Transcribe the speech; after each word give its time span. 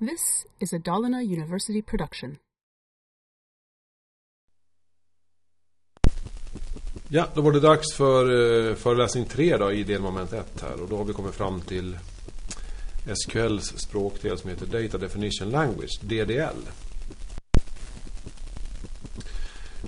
This 0.00 0.46
is 0.58 0.72
a 0.72 0.78
Dalarna 0.78 1.22
University 1.22 1.82
production. 1.82 2.36
Ja, 7.08 7.26
då 7.34 7.40
var 7.40 7.52
det 7.52 7.60
dags 7.60 7.94
för 7.96 8.24
eh, 8.68 8.74
föreläsning 8.74 9.24
tre 9.24 9.56
då, 9.56 9.72
i 9.72 9.82
delmoment 9.82 10.32
1 10.32 10.60
här. 10.62 10.82
Och 10.82 10.88
då 10.88 10.96
har 10.96 11.04
vi 11.04 11.12
kommit 11.12 11.34
fram 11.34 11.60
till 11.60 11.98
SQLs 13.14 13.78
språkdel 13.80 14.38
som 14.38 14.50
heter 14.50 14.66
Data 14.66 14.98
Definition 14.98 15.50
Language, 15.50 16.00
DDL. 16.02 16.56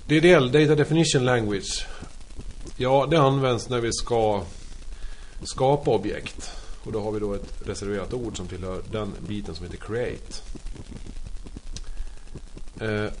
DDL, 0.05 0.51
Data 0.51 0.75
Definition 0.75 1.25
Language. 1.25 1.87
Ja, 2.77 3.07
det 3.09 3.17
används 3.17 3.69
när 3.69 3.79
vi 3.79 3.93
ska 3.93 4.43
skapa 5.43 5.91
objekt. 5.91 6.62
Och 6.83 6.91
då 6.91 7.01
har 7.01 7.11
vi 7.11 7.19
då 7.19 7.33
ett 7.33 7.53
reserverat 7.65 8.13
ord 8.13 8.37
som 8.37 8.47
tillhör 8.47 8.81
den 8.91 9.13
biten 9.27 9.55
som 9.55 9.65
heter 9.65 9.77
create. 9.77 10.33
Eh, 12.79 13.11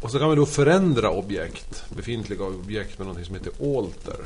och 0.00 0.10
så 0.10 0.18
kan 0.18 0.30
vi 0.30 0.36
då 0.36 0.46
förändra 0.46 1.10
objekt, 1.10 1.84
befintliga 1.96 2.44
objekt 2.44 2.98
med 2.98 3.08
något 3.08 3.26
som 3.26 3.34
heter 3.34 3.78
alter. 3.78 4.16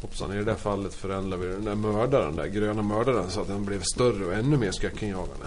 Hoppsan, 0.00 0.32
i 0.32 0.36
det 0.36 0.44
där 0.44 0.54
fallet 0.54 0.94
förändrar 0.94 1.38
vi 1.38 1.46
den 1.46 1.64
där 1.64 1.74
mördaren, 1.74 2.36
den 2.36 2.36
där 2.36 2.60
gröna 2.60 2.82
mördaren 2.82 3.30
så 3.30 3.40
att 3.40 3.48
den 3.48 3.64
blev 3.64 3.82
större 3.94 4.24
och 4.24 4.34
ännu 4.34 4.56
mer 4.56 4.70
skräckinjagande. 4.70 5.46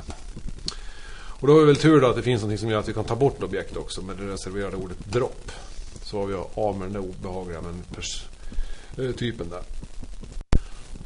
Och 1.40 1.48
då 1.48 1.54
har 1.54 1.60
vi 1.60 1.66
väl 1.66 1.76
tur 1.76 2.02
då 2.02 2.08
att 2.08 2.16
det 2.16 2.22
finns 2.22 2.44
något 2.44 2.60
som 2.60 2.70
gör 2.70 2.80
att 2.80 2.90
vi 2.90 2.94
kan 2.94 3.04
ta 3.04 3.16
bort 3.16 3.44
objekt 3.44 3.78
också 3.78 4.02
med 4.02 4.18
det 4.18 4.34
reserverade 4.34 4.78
ordet 4.78 5.06
drop. 5.06 5.52
Så 6.04 6.20
har 6.20 6.26
vi 6.26 6.34
av 6.54 6.78
med 6.78 6.88
den 6.88 6.94
där 6.94 7.10
obehagliga 7.10 7.62
men 7.62 7.84
eh, 9.06 9.16
typen 9.16 9.50
där. 9.50 9.64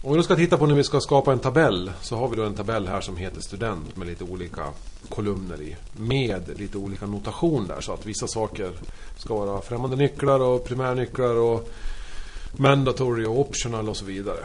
Om 0.02 0.12
vi 0.12 0.18
då 0.18 0.24
ska 0.24 0.36
titta 0.36 0.58
på 0.58 0.66
när 0.66 0.76
vi 0.76 0.84
ska 0.84 1.00
skapa 1.00 1.32
en 1.32 1.40
tabell 1.40 1.92
så 2.02 2.16
har 2.16 2.28
vi 2.28 2.36
då 2.36 2.44
en 2.44 2.54
tabell 2.54 2.88
här 2.88 3.02
som 3.02 3.18
heter 3.18 3.42
student 3.42 3.98
med 3.98 4.08
lite 4.08 4.24
olika 4.24 4.64
kolumner 5.10 5.62
i. 5.62 5.76
Med 5.98 6.60
lite 6.60 6.78
olika 6.78 7.06
notation 7.06 7.68
där 7.68 7.82
så 7.82 7.94
att 7.94 8.06
vissa 8.06 8.28
saker 8.28 8.72
ska 9.18 9.36
vara 9.36 9.62
främmande 9.62 9.96
nycklar 9.96 10.40
och 10.40 10.66
primärnycklar 10.66 11.36
och 11.36 11.70
mandatory 12.52 13.26
och 13.26 13.40
optional 13.40 13.90
och 13.90 13.98
så 13.98 14.06
vidare. 14.06 14.40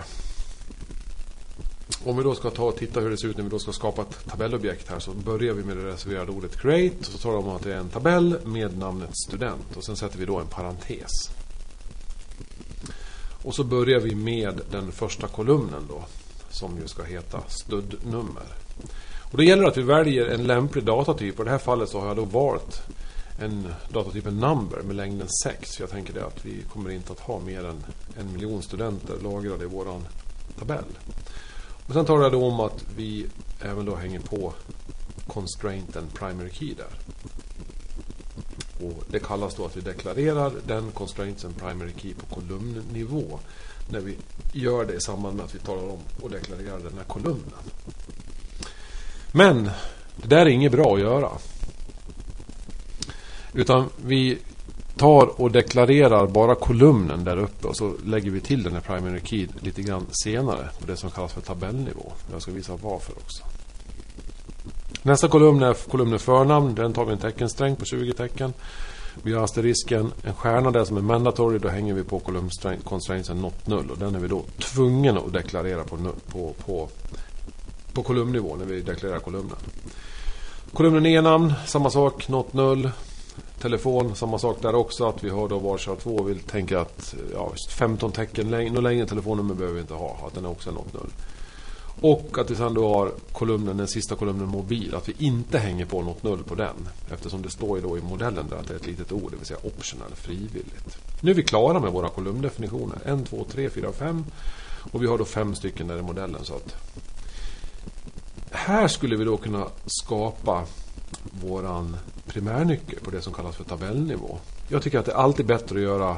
Om 2.05 2.17
vi 2.17 2.23
då 2.23 2.35
ska 2.35 2.51
ta 2.51 2.65
och 2.65 2.77
titta 2.77 3.01
hur 3.01 3.11
det 3.11 3.19
ser 3.19 3.29
ut 3.29 3.37
när 3.37 3.45
vi 3.45 3.51
då 3.51 3.59
ska 3.59 3.73
skapa 3.73 4.03
ett 4.03 4.27
tabellobjekt 4.27 4.91
här 4.91 4.99
så 4.99 5.11
börjar 5.11 5.55
vi 5.55 5.65
med 5.65 5.77
det 5.77 5.87
reserverade 5.87 6.33
ordet 6.33 6.57
create 6.61 6.97
och 6.99 7.07
så 7.07 7.19
talar 7.19 7.43
vi 7.43 7.49
om 7.49 7.57
att 7.57 7.63
det 7.63 7.75
är 7.75 7.79
en 7.79 7.89
tabell 7.89 8.37
med 8.45 8.79
namnet 8.79 9.11
student 9.29 9.77
och 9.77 9.85
sen 9.85 9.97
sätter 9.97 10.19
vi 10.19 10.25
då 10.25 10.39
en 10.39 10.47
parentes. 10.47 11.31
Och 13.45 13.55
så 13.55 13.65
börjar 13.65 14.01
vi 14.01 14.15
med 14.15 14.61
den 14.71 14.93
första 14.93 15.27
kolumnen 15.29 15.87
då. 15.89 16.05
Som 16.51 16.79
ju 16.79 16.89
ska 16.89 17.03
heta 17.03 17.41
stödnummer. 17.49 18.47
Och 19.33 19.39
det 19.39 19.45
gäller 19.45 19.65
att 19.65 19.77
vi 19.77 19.83
väljer 19.83 20.27
en 20.27 20.45
lämplig 20.45 20.85
datatyp. 20.85 21.39
Och 21.39 21.45
i 21.45 21.45
det 21.45 21.51
här 21.51 21.59
fallet 21.59 21.89
så 21.89 22.01
har 22.01 22.07
jag 22.07 22.17
då 22.17 22.25
valt 22.25 22.83
en 23.39 23.75
datatyp, 23.89 24.27
en 24.27 24.41
number 24.41 24.83
med 24.83 24.97
längden 24.97 25.29
6. 25.45 25.81
Jag 25.81 25.91
tänker 25.91 26.15
det 26.15 26.27
att 26.27 26.47
vi 26.47 26.63
kommer 26.73 26.91
inte 26.91 27.13
att 27.13 27.21
ha 27.21 27.41
mer 27.41 27.65
än 27.65 27.85
en 28.19 28.33
miljon 28.33 28.63
studenter 28.63 29.15
lagrade 29.23 29.65
i 29.65 29.69
våran 29.69 30.07
tabell. 30.59 30.85
Och 31.87 31.95
sen 31.95 32.05
talar 32.05 32.23
jag 32.23 32.33
då 32.33 32.47
om 32.47 32.61
att 32.61 32.85
vi 32.97 33.27
även 33.61 33.85
då 33.85 33.95
hänger 33.95 34.21
på 34.21 34.53
constrainten 35.27 36.05
primary 36.15 36.51
key 36.51 36.75
där. 36.75 36.99
Och 38.81 39.05
det 39.11 39.19
kallas 39.19 39.55
då 39.55 39.65
att 39.65 39.77
vi 39.77 39.81
deklarerar 39.81 40.53
den 40.67 40.91
constraints 40.91 41.45
and 41.45 41.57
primary 41.57 41.93
key 41.97 42.15
på 42.15 42.35
kolumnnivå. 42.35 43.39
När 43.91 44.01
vi 44.01 44.17
gör 44.53 44.85
det 44.85 44.95
i 44.95 45.01
samband 45.01 45.37
med 45.37 45.45
att 45.45 45.55
vi 45.55 45.59
talar 45.59 45.83
om 45.83 45.99
och 46.23 46.31
deklarerar 46.31 46.79
den 46.79 46.99
här 46.99 47.05
kolumnen. 47.05 47.53
Men 49.33 49.71
det 50.17 50.29
där 50.29 50.47
är 50.47 50.47
inget 50.47 50.73
bra 50.73 50.95
att 50.95 51.01
göra. 51.01 51.31
Utan 53.53 53.89
vi 54.07 54.39
tar 54.97 55.41
och 55.41 55.51
deklarerar 55.51 56.27
bara 56.27 56.55
kolumnen 56.55 57.25
där 57.25 57.37
uppe 57.37 57.69
och 57.69 57.77
så 57.77 57.95
lägger 58.05 58.31
vi 58.31 58.41
till 58.41 58.63
den 58.63 58.73
här 58.73 58.81
primary 58.81 59.21
key 59.25 59.49
lite 59.61 59.83
grann 59.83 60.07
senare 60.11 60.69
på 60.81 60.87
det 60.87 60.97
som 60.97 61.11
kallas 61.11 61.33
för 61.33 61.41
tabellnivå. 61.41 62.13
Jag 62.33 62.43
ska 62.43 62.53
visa 62.53 62.77
varför 62.83 63.13
också. 63.13 63.45
Nästa 65.07 65.29
kolumn 65.29 65.63
är 65.63 65.75
kolumnen 65.75 66.19
förnamn. 66.19 66.75
Den 66.75 66.93
tar 66.93 67.05
vi 67.05 67.13
en 67.13 67.19
teckensträng 67.19 67.77
på 67.77 67.85
20 67.85 68.13
tecken. 68.13 68.53
Vi 69.23 69.33
har 69.33 69.45
asterisken, 69.45 70.13
en 70.23 70.35
stjärna 70.35 70.71
där 70.71 70.85
som 70.85 70.97
är 70.97 71.01
mandatory. 71.01 71.59
Då 71.59 71.69
hänger 71.69 71.95
vi 71.95 72.05
på 72.05 72.21
constraintsen 72.85 73.41
not 73.41 73.67
null. 73.67 73.91
Och 73.91 73.99
den 73.99 74.15
är 74.15 74.19
vi 74.19 74.29
då 74.29 74.43
tvungna 74.59 75.21
att 75.21 75.33
deklarera 75.33 75.85
på, 75.85 75.97
på, 76.29 76.55
på, 76.67 76.89
på 77.93 78.03
kolumnnivå 78.03 78.57
när 78.57 78.65
vi 78.65 78.81
deklarerar 78.81 79.19
kolumnen. 79.19 79.57
Kolumnen 80.73 81.07
e-namn, 81.07 81.53
samma 81.67 81.91
sak, 81.91 82.29
not 82.29 82.53
null. 82.53 82.91
Telefon, 83.59 84.15
samma 84.15 84.39
sak 84.39 84.57
där 84.63 84.75
också. 84.75 85.09
Att 85.09 85.25
vi 85.25 85.31
har 85.31 85.49
då 85.49 85.59
varsitt 85.59 86.01
två. 86.01 86.23
Vi 86.23 86.35
tänker 86.35 86.77
att 86.77 87.15
ja, 87.35 87.53
15 87.71 88.13
tecken, 88.13 88.51
något 88.51 88.83
längre 88.83 89.07
telefonnummer 89.07 89.55
behöver 89.55 89.75
vi 89.75 89.81
inte 89.81 89.95
ha. 89.95 90.19
Att 90.27 90.35
den 90.35 90.45
är 90.45 90.51
också 90.51 90.71
not 90.71 90.93
null. 90.95 91.11
Och 92.01 92.39
att 92.39 92.51
vi 92.51 92.55
sen 92.55 92.75
då 92.75 92.95
har 92.95 93.13
kolumnen, 93.33 93.77
den 93.77 93.89
sista 93.89 94.15
kolumnen 94.17 94.49
mobil. 94.49 94.95
Att 94.95 95.09
vi 95.09 95.15
inte 95.19 95.59
hänger 95.59 95.87
på 95.87 96.03
något 96.03 96.23
null 96.23 96.43
på 96.45 96.55
den. 96.55 96.89
Eftersom 97.13 97.43
det 97.43 97.51
står 97.51 97.79
ju 97.79 97.83
då 97.83 97.99
i 97.99 98.03
modellen 98.03 98.47
där 98.51 98.57
att 98.57 98.69
det 98.69 98.75
är 98.75 98.79
ett 98.79 98.87
litet 98.87 99.13
ord. 99.13 99.31
Det 99.31 99.37
vill 99.37 99.47
säga 99.47 99.59
optional, 99.63 100.11
frivilligt. 100.15 100.99
Nu 101.21 101.31
är 101.31 101.35
vi 101.35 101.43
klara 101.43 101.81
med 101.81 101.93
våra 101.93 102.09
kolumndefinitioner. 102.09 102.99
1, 103.05 103.27
2, 103.31 103.45
3, 103.51 103.71
4, 103.71 103.93
5. 103.93 104.25
Och 104.93 105.03
vi 105.03 105.07
har 105.07 105.19
då 105.19 105.25
fem 105.25 105.55
stycken 105.55 105.87
där 105.87 105.99
i 105.99 106.03
modellen. 106.03 106.45
Så 106.45 106.55
att 106.55 106.75
här 108.51 108.89
skulle 108.89 109.17
vi 109.17 109.25
då 109.25 109.37
kunna 109.37 109.67
skapa 109.87 110.65
våran 111.43 111.97
primärnyckel 112.27 112.99
på 113.01 113.11
det 113.11 113.23
som 113.23 113.33
kallas 113.33 113.57
för 113.57 113.65
tabellnivå. 113.65 114.39
Jag 114.69 114.83
tycker 114.83 114.99
att 114.99 115.07
det 115.07 115.13
är 115.13 115.17
alltid 115.17 115.47
bättre 115.47 115.77
att 115.77 115.83
göra 115.83 116.17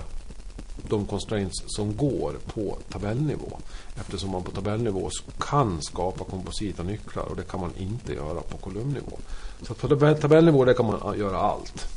de 0.91 1.07
constraints 1.07 1.65
som 1.67 1.97
går 1.97 2.35
på 2.47 2.79
tabellnivå. 2.89 3.59
Eftersom 4.01 4.31
man 4.31 4.43
på 4.43 4.51
tabellnivå 4.51 5.11
kan 5.39 5.83
skapa 5.83 6.25
komposita 6.25 6.83
nycklar 6.83 7.23
och 7.23 7.37
det 7.37 7.43
kan 7.43 7.61
man 7.61 7.73
inte 7.77 8.13
göra 8.13 8.41
på 8.41 8.57
kolumnnivå. 8.57 9.19
Så 9.63 9.75
på 9.75 9.89
tabellnivå 10.15 10.65
där 10.65 10.75
kan 10.75 10.87
man 10.87 11.15
äh, 11.15 11.21
göra 11.21 11.39
allt. 11.39 11.89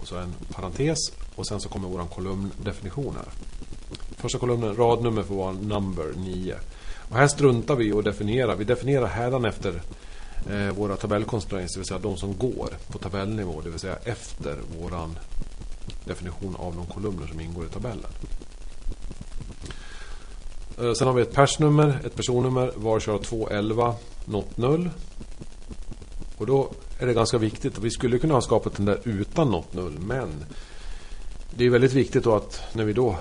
Och 0.00 0.08
så 0.08 0.16
en 0.16 0.34
parentes 0.52 0.98
och 1.34 1.46
sen 1.46 1.60
så 1.60 1.68
kommer 1.68 1.88
vår 1.88 2.04
kolumndefinition 2.04 3.14
här. 3.14 3.32
Första 4.16 4.38
kolumnen, 4.38 4.76
radnummer 4.76 5.22
får 5.22 5.34
vara 5.34 5.52
number 5.52 6.12
9. 6.16 6.54
Och 7.10 7.16
här 7.16 7.28
struntar 7.28 7.76
vi 7.76 7.92
och 7.92 8.02
definierar. 8.02 8.56
Vi 8.56 8.64
definierar 8.64 9.06
hädan 9.06 9.44
efter 9.44 9.82
Eh, 10.50 10.74
våra 10.74 10.96
tabellkonstraints, 10.96 11.74
det 11.74 11.80
vill 11.80 11.86
säga 11.86 11.98
de 11.98 12.16
som 12.16 12.38
går 12.38 12.68
på 12.88 12.98
tabellnivå, 12.98 13.60
det 13.60 13.70
vill 13.70 13.78
säga 13.78 13.96
efter 14.04 14.58
våran 14.80 15.18
definition 16.04 16.56
av 16.56 16.76
de 16.76 16.86
kolumner 16.86 17.26
som 17.26 17.40
ingår 17.40 17.66
i 17.66 17.68
tabellen. 17.68 18.10
Eh, 20.80 20.92
sen 20.92 21.06
har 21.06 21.14
vi 21.14 21.22
ett 21.22 21.32
persnummer, 21.32 22.00
ett 22.04 22.16
personnummer, 22.16 22.72
varkör 22.76 23.18
211 23.18 23.94
not 24.24 24.56
0. 24.56 24.90
Och 26.36 26.46
då 26.46 26.70
är 26.98 27.06
det 27.06 27.14
ganska 27.14 27.38
viktigt, 27.38 27.78
vi 27.78 27.90
skulle 27.90 28.18
kunna 28.18 28.34
ha 28.34 28.40
skapat 28.40 28.76
den 28.76 28.86
där 28.86 28.98
utan 29.04 29.50
not 29.50 29.74
0, 29.74 29.98
men 29.98 30.44
det 31.56 31.66
är 31.66 31.70
väldigt 31.70 31.92
viktigt 31.92 32.24
då 32.24 32.34
att 32.34 32.62
när 32.72 32.84
vi 32.84 32.92
då 32.92 33.16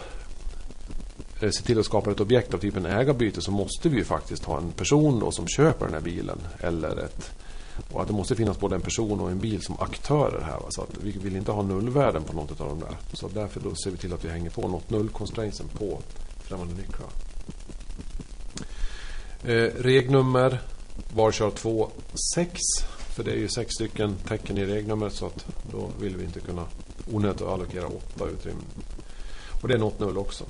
Eh, 1.41 1.49
se 1.49 1.63
till 1.63 1.79
att 1.79 1.85
skapa 1.85 2.11
ett 2.11 2.19
objekt 2.19 2.53
av 2.53 2.57
typen 2.57 2.85
ägarbyte 2.85 3.41
så 3.41 3.51
måste 3.51 3.89
vi 3.89 3.97
ju 3.97 4.03
faktiskt 4.03 4.45
ha 4.45 4.57
en 4.57 4.71
person 4.71 5.19
då 5.19 5.31
som 5.31 5.47
köper 5.47 5.85
den 5.85 5.93
här 5.93 6.01
bilen. 6.01 6.39
Eller 6.59 7.03
ett, 7.03 7.31
och 7.91 8.01
att 8.01 8.07
det 8.07 8.13
måste 8.13 8.35
finnas 8.35 8.59
både 8.59 8.75
en 8.75 8.81
person 8.81 9.19
och 9.19 9.31
en 9.31 9.39
bil 9.39 9.61
som 9.61 9.79
aktörer 9.79 10.41
här. 10.41 10.59
Va? 10.59 10.65
Så 10.69 10.81
att 10.81 10.89
vi 11.03 11.11
vill 11.11 11.35
inte 11.35 11.51
ha 11.51 11.63
nullvärden 11.63 12.23
på 12.23 12.33
något 12.33 12.61
av 12.61 12.67
de 12.67 12.79
där. 12.79 12.97
Så 13.13 13.27
därför 13.27 13.59
då 13.59 13.75
ser 13.75 13.91
vi 13.91 13.97
till 13.97 14.13
att 14.13 14.25
vi 14.25 14.29
hänger 14.29 14.49
på 14.49 14.67
något 14.67 14.89
null 14.89 15.09
constrainsen 15.09 15.67
på 15.67 15.99
främmande 16.43 16.73
nycklar. 16.73 17.09
Eh, 19.43 19.81
regnummer 19.81 20.61
varkör 21.13 21.51
2 21.51 21.89
6. 22.35 22.59
För 23.15 23.23
det 23.23 23.31
är 23.31 23.37
ju 23.37 23.47
sex 23.47 23.73
stycken 23.73 24.15
tecken 24.27 24.57
i 24.57 24.65
regnumret 24.65 25.13
så 25.13 25.25
att 25.25 25.45
då 25.71 25.89
vill 25.99 26.17
vi 26.17 26.23
inte 26.23 26.39
kunna 26.39 26.65
onödigt 27.11 27.41
allokera 27.41 27.87
åtta 27.87 28.25
utrymmen. 28.29 28.65
Och 29.61 29.67
det 29.67 29.73
är 29.73 29.77
något 29.77 29.99
null 29.99 30.17
också. 30.17 30.45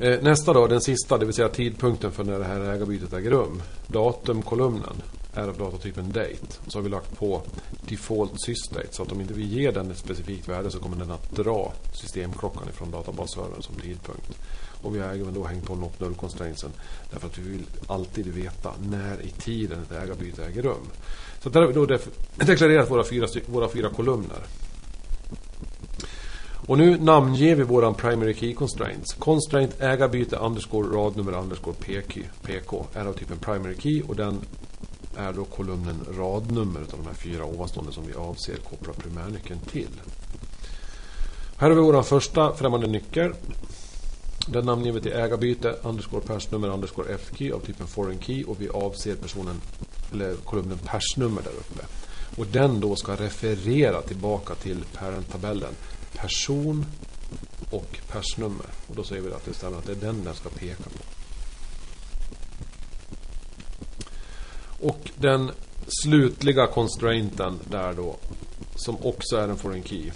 Eh, 0.00 0.22
nästa 0.22 0.52
då, 0.52 0.66
den 0.66 0.80
sista, 0.80 1.18
det 1.18 1.24
vill 1.24 1.34
säga 1.34 1.48
tidpunkten 1.48 2.12
för 2.12 2.24
när 2.24 2.38
det 2.38 2.44
här 2.44 2.60
ägarbytet 2.60 3.12
äger 3.12 3.30
rum. 3.30 3.62
Datumkolumnen 3.86 5.02
är 5.34 5.48
av 5.48 5.58
datatypen 5.58 6.12
date. 6.12 6.56
Så 6.66 6.78
har 6.78 6.82
vi 6.82 6.88
lagt 6.88 7.18
på 7.18 7.42
default 7.88 8.32
sysdate. 8.40 8.86
Så 8.90 9.02
att 9.02 9.12
om 9.12 9.20
inte 9.20 9.34
vi 9.34 9.44
ger 9.44 9.72
den 9.72 9.90
ett 9.90 9.98
specifikt 9.98 10.48
värde 10.48 10.70
så 10.70 10.78
kommer 10.78 10.96
den 10.96 11.10
att 11.10 11.30
dra 11.30 11.72
systemklockan 11.92 12.68
ifrån 12.68 12.90
databasservern 12.90 13.62
som 13.62 13.74
tidpunkt. 13.74 14.38
Och 14.82 14.96
vi 14.96 15.00
har 15.00 15.08
även 15.08 15.34
då 15.34 15.44
hängt 15.44 15.66
på 15.66 15.74
not 15.74 16.00
null 16.00 16.14
constraintsen. 16.14 16.70
Därför 17.10 17.26
att 17.26 17.38
vi 17.38 17.50
vill 17.50 17.66
alltid 17.86 18.26
veta 18.26 18.72
när 18.90 19.22
i 19.22 19.30
tiden 19.30 19.82
ett 19.82 20.02
ägarbyte 20.02 20.44
äger 20.44 20.62
rum. 20.62 20.86
Så 21.42 21.48
där 21.48 21.60
har 21.60 21.68
vi 21.68 21.74
då 21.74 21.98
deklarerat 22.36 22.90
våra 22.90 23.04
fyra, 23.04 23.26
våra 23.46 23.68
fyra 23.68 23.88
kolumner. 23.88 24.40
Och 26.66 26.78
nu 26.78 26.98
namnger 26.98 27.54
vi 27.54 27.62
våran 27.62 27.94
primary 27.94 28.34
key 28.34 28.54
constraints. 28.54 29.12
Constraint 29.12 29.80
ägarbyte 29.80 30.36
underscore 30.36 30.88
radnummer 30.96 31.32
underscore 31.32 31.76
pk, 31.76 32.18
PK 32.42 32.86
är 32.94 33.06
av 33.06 33.12
typen 33.12 33.38
primary 33.38 33.76
key 33.78 34.02
och 34.08 34.16
den 34.16 34.40
är 35.16 35.32
då 35.32 35.44
kolumnen 35.44 36.06
radnummer 36.18 36.80
av 36.80 36.86
de 36.86 37.06
här 37.06 37.14
fyra 37.14 37.44
ovanstående 37.44 37.92
som 37.92 38.06
vi 38.06 38.14
avser 38.14 38.56
koppla 38.56 38.92
primärnyckeln 38.92 39.60
till. 39.60 40.00
Här 41.56 41.68
har 41.68 41.76
vi 41.76 41.82
vår 41.82 42.02
första 42.02 42.54
främmande 42.54 42.86
nyckel. 42.86 43.32
Den 44.48 44.64
namnger 44.64 44.92
vi 44.92 45.00
till 45.00 45.12
ägarbyte 45.12 45.74
underscore 45.82 46.22
persnummer 46.26 46.68
underscore 46.68 47.18
fkey 47.18 47.52
av 47.52 47.60
typen 47.60 47.86
foreign 47.86 48.20
key 48.20 48.44
och 48.44 48.60
vi 48.60 48.68
avser 48.68 49.14
personen 49.14 49.60
eller 50.12 50.34
kolumnen 50.34 50.78
persnummer 50.78 51.42
där 51.42 51.50
uppe. 51.50 51.86
Och 52.36 52.46
den 52.46 52.80
då 52.80 52.96
ska 52.96 53.14
referera 53.14 54.02
tillbaka 54.02 54.54
till 54.54 54.84
parent-tabellen 54.98 55.72
person 56.16 56.86
och 57.70 57.98
persnummer. 58.08 58.66
Och 58.86 58.94
då 58.96 59.04
säger 59.04 59.22
vi 59.22 59.32
att 59.32 59.44
det 59.44 59.54
stämmer 59.54 59.78
att 59.78 59.86
det 59.86 59.92
är 59.92 59.96
den 59.96 60.24
den 60.24 60.34
ska 60.34 60.48
peka 60.48 60.82
på. 60.82 60.98
Och 64.86 65.10
den 65.16 65.50
slutliga 66.02 66.66
constrainten 66.66 67.58
där 67.70 67.94
då 67.94 68.16
som 68.74 68.96
också 69.02 69.36
är 69.36 69.48
en 69.48 69.56
foreign 69.56 69.84
key. 69.84 70.10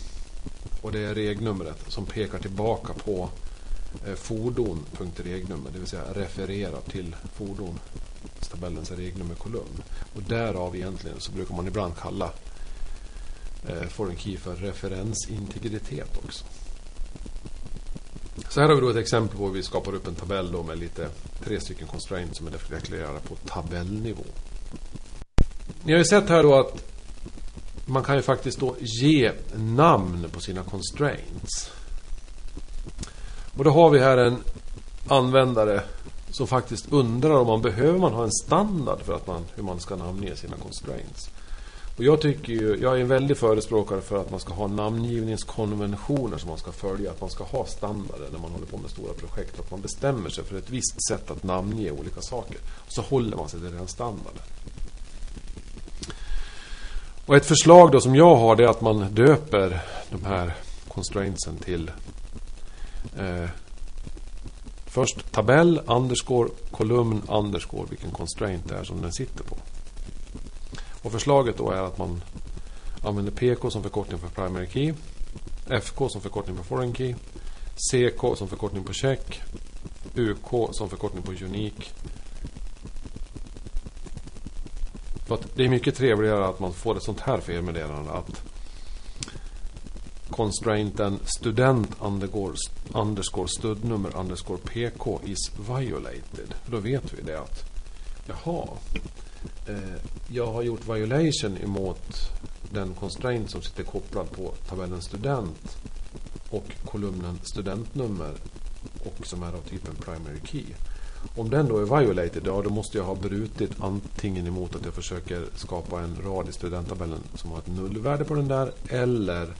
Och 0.82 0.93
det 0.93 1.00
är 1.00 1.14
regnumret 1.14 1.85
som 1.88 2.06
pekar 2.06 2.38
tillbaka 2.38 2.93
på 2.93 3.31
eh, 4.06 4.14
fordon.regnummer. 4.14 5.70
Det 5.73 5.79
vill 5.79 5.88
säga 5.88 6.05
refererar 6.14 6.81
till 6.81 7.17
fordon 7.35 7.79
tabellens 8.50 8.91
regnummerkolumn. 8.91 9.82
Och 10.14 10.23
därav 10.23 10.76
egentligen 10.76 11.20
så 11.20 11.32
brukar 11.32 11.55
man 11.55 11.67
ibland 11.67 11.96
kalla 11.96 12.32
eh, 13.68 13.88
foreign 13.88 14.18
key 14.18 14.36
för 14.36 14.54
referensintegritet 14.54 16.16
också. 16.24 16.44
Så 18.48 18.60
här 18.60 18.68
har 18.68 18.74
vi 18.74 18.80
då 18.80 18.88
ett 18.88 18.96
exempel 18.96 19.38
på 19.38 19.46
hur 19.46 19.52
vi 19.52 19.62
skapar 19.62 19.94
upp 19.94 20.06
en 20.06 20.14
tabell 20.14 20.52
då 20.52 20.62
med 20.62 20.78
lite 20.78 21.08
tre 21.44 21.60
stycken 21.60 21.86
constraints 21.86 22.38
som 22.38 22.46
är 22.46 22.50
deklarerade 22.50 23.20
på 23.20 23.34
tabellnivå. 23.34 24.24
Ni 25.82 25.92
har 25.92 25.98
ju 25.98 26.04
sett 26.04 26.28
här 26.28 26.42
då 26.42 26.54
att 26.54 26.84
man 27.86 28.04
kan 28.04 28.16
ju 28.16 28.22
faktiskt 28.22 28.60
då 28.60 28.76
ge 28.80 29.32
namn 29.56 30.26
på 30.32 30.40
sina 30.40 30.62
constraints. 30.62 31.72
Och 33.56 33.64
då 33.64 33.70
har 33.70 33.90
vi 33.90 33.98
här 33.98 34.16
en 34.16 34.36
användare 35.08 35.82
som 36.30 36.46
faktiskt 36.46 36.92
undrar 36.92 37.34
om 37.34 37.46
man 37.46 37.62
behöver 37.62 37.98
man 37.98 38.12
ha 38.12 38.24
en 38.24 38.32
standard 38.32 39.00
för 39.02 39.12
att 39.12 39.26
man, 39.26 39.44
hur 39.54 39.62
man 39.62 39.80
ska 39.80 39.96
namnge 39.96 40.36
sina 40.36 40.56
constraints. 40.56 41.30
Och 42.00 42.05
jag 42.06 42.20
tycker 42.20 42.52
ju, 42.52 42.79
jag 42.82 42.97
är 42.97 43.00
en 43.00 43.08
väldig 43.08 43.37
förespråkare 43.37 44.00
för 44.00 44.20
att 44.20 44.31
man 44.31 44.41
ska 44.41 44.55
ha 44.55 44.67
namngivningskonventioner 44.67 46.38
som 46.38 46.49
man 46.49 46.58
ska 46.58 46.73
följa. 46.73 47.11
Att 47.11 47.20
man 47.20 47.31
ska 47.31 47.44
ha 47.44 47.67
standarder 47.67 48.29
när 48.32 48.38
man 48.38 48.50
håller 48.50 48.67
på 48.67 48.76
med 48.76 48.91
stora 48.91 49.12
projekt. 49.12 49.61
Att 49.61 49.70
man 49.70 49.81
bestämmer 49.81 50.31
sig 50.31 50.44
för 50.44 50.58
ett 50.58 50.70
visst 50.70 51.08
sätt 51.08 51.31
att 51.31 51.43
namnge 51.43 51.91
olika 51.91 52.20
saker. 52.20 52.56
Och 52.69 52.93
så 52.93 53.02
håller 53.02 53.37
man 53.37 53.49
sig 53.49 53.61
till 53.61 53.73
den 53.73 53.88
standarden. 53.88 54.43
Och 57.26 57.37
ett 57.37 57.47
förslag 57.47 57.93
då 57.93 58.00
som 58.00 58.17
jag 58.17 58.37
har 58.37 58.56
det 58.56 58.64
är 58.64 58.69
att 58.69 58.81
man 58.81 59.14
döper 59.14 59.81
de 60.11 60.25
här 60.25 60.56
constraintsen 60.88 61.56
till 61.56 61.91
eh, 63.19 63.50
Först 64.87 65.32
tabell, 65.32 65.81
underscore, 65.87 66.49
kolumn, 66.70 67.23
underscore, 67.29 67.87
vilken 67.91 68.11
constraint 68.11 68.69
det 68.69 68.75
är 68.75 68.85
som 68.85 69.03
den 69.03 69.12
sitter 69.12 69.44
på. 69.44 69.56
Och 71.02 71.12
förslaget 71.12 71.56
då 71.56 71.70
är 71.70 71.82
att 71.82 71.99
man 71.99 72.23
använder 73.05 73.32
PK 73.32 73.70
som 73.70 73.82
förkortning 73.82 74.19
för 74.19 74.29
primary 74.29 74.67
key, 74.67 74.94
FK 75.70 76.08
som 76.08 76.20
förkortning 76.20 76.56
på 76.56 76.64
foreign 76.64 76.94
key, 76.94 77.14
CK 77.75 78.38
som 78.38 78.49
förkortning 78.49 78.85
på 78.85 78.93
check, 78.93 79.41
UK 80.14 80.75
som 80.75 80.88
förkortning 80.88 81.23
på 81.23 81.32
unique. 81.44 81.84
För 85.27 85.34
att 85.34 85.56
det 85.56 85.65
är 85.65 85.69
mycket 85.69 85.96
trevligare 85.96 86.46
att 86.46 86.60
man 86.60 86.72
får 86.72 86.96
ett 86.96 87.03
sånt 87.03 87.20
här 87.20 87.41
felmeddelande 87.41 88.13
att 88.13 88.43
constrainten 90.31 91.19
student 91.24 91.96
underscore, 92.01 92.55
underscore 92.94 93.48
studnummer 93.48 94.17
underscore 94.17 94.58
pk 94.58 95.20
is 95.24 95.51
violated. 95.69 96.55
För 96.65 96.72
då 96.72 96.79
vet 96.79 97.13
vi 97.13 97.22
det 97.22 97.41
att 97.41 97.65
jaha, 98.27 98.69
Eh, 99.70 100.00
jag 100.29 100.46
har 100.46 100.62
gjort 100.62 100.89
violation 100.89 101.58
emot 101.58 102.31
den 102.72 102.94
constraint 102.94 103.50
som 103.50 103.62
sitter 103.62 103.82
kopplad 103.82 104.31
på 104.31 104.55
tabellen 104.69 105.03
student 105.03 105.77
och 106.50 106.65
kolumnen 106.84 107.39
studentnummer 107.43 108.32
och 109.05 109.27
som 109.27 109.43
är 109.43 109.53
av 109.53 109.60
typen 109.60 109.94
primary 109.94 110.41
key. 110.44 110.65
Om 111.36 111.50
den 111.50 111.69
då 111.69 111.79
är 111.79 112.00
violated, 112.00 112.43
ja 112.46 112.62
då 112.62 112.70
måste 112.70 112.98
jag 112.98 113.05
ha 113.05 113.15
brutit 113.15 113.70
antingen 113.81 114.46
emot 114.46 114.77
att 114.77 114.84
jag 114.84 114.94
försöker 114.94 115.44
skapa 115.55 116.00
en 116.00 116.17
rad 116.24 116.48
i 116.48 116.53
studenttabellen 116.53 117.20
som 117.34 117.50
har 117.50 117.58
ett 117.58 117.67
nullvärde 117.67 118.24
på 118.24 118.34
den 118.34 118.48
där 118.48 118.72
eller 118.89 119.55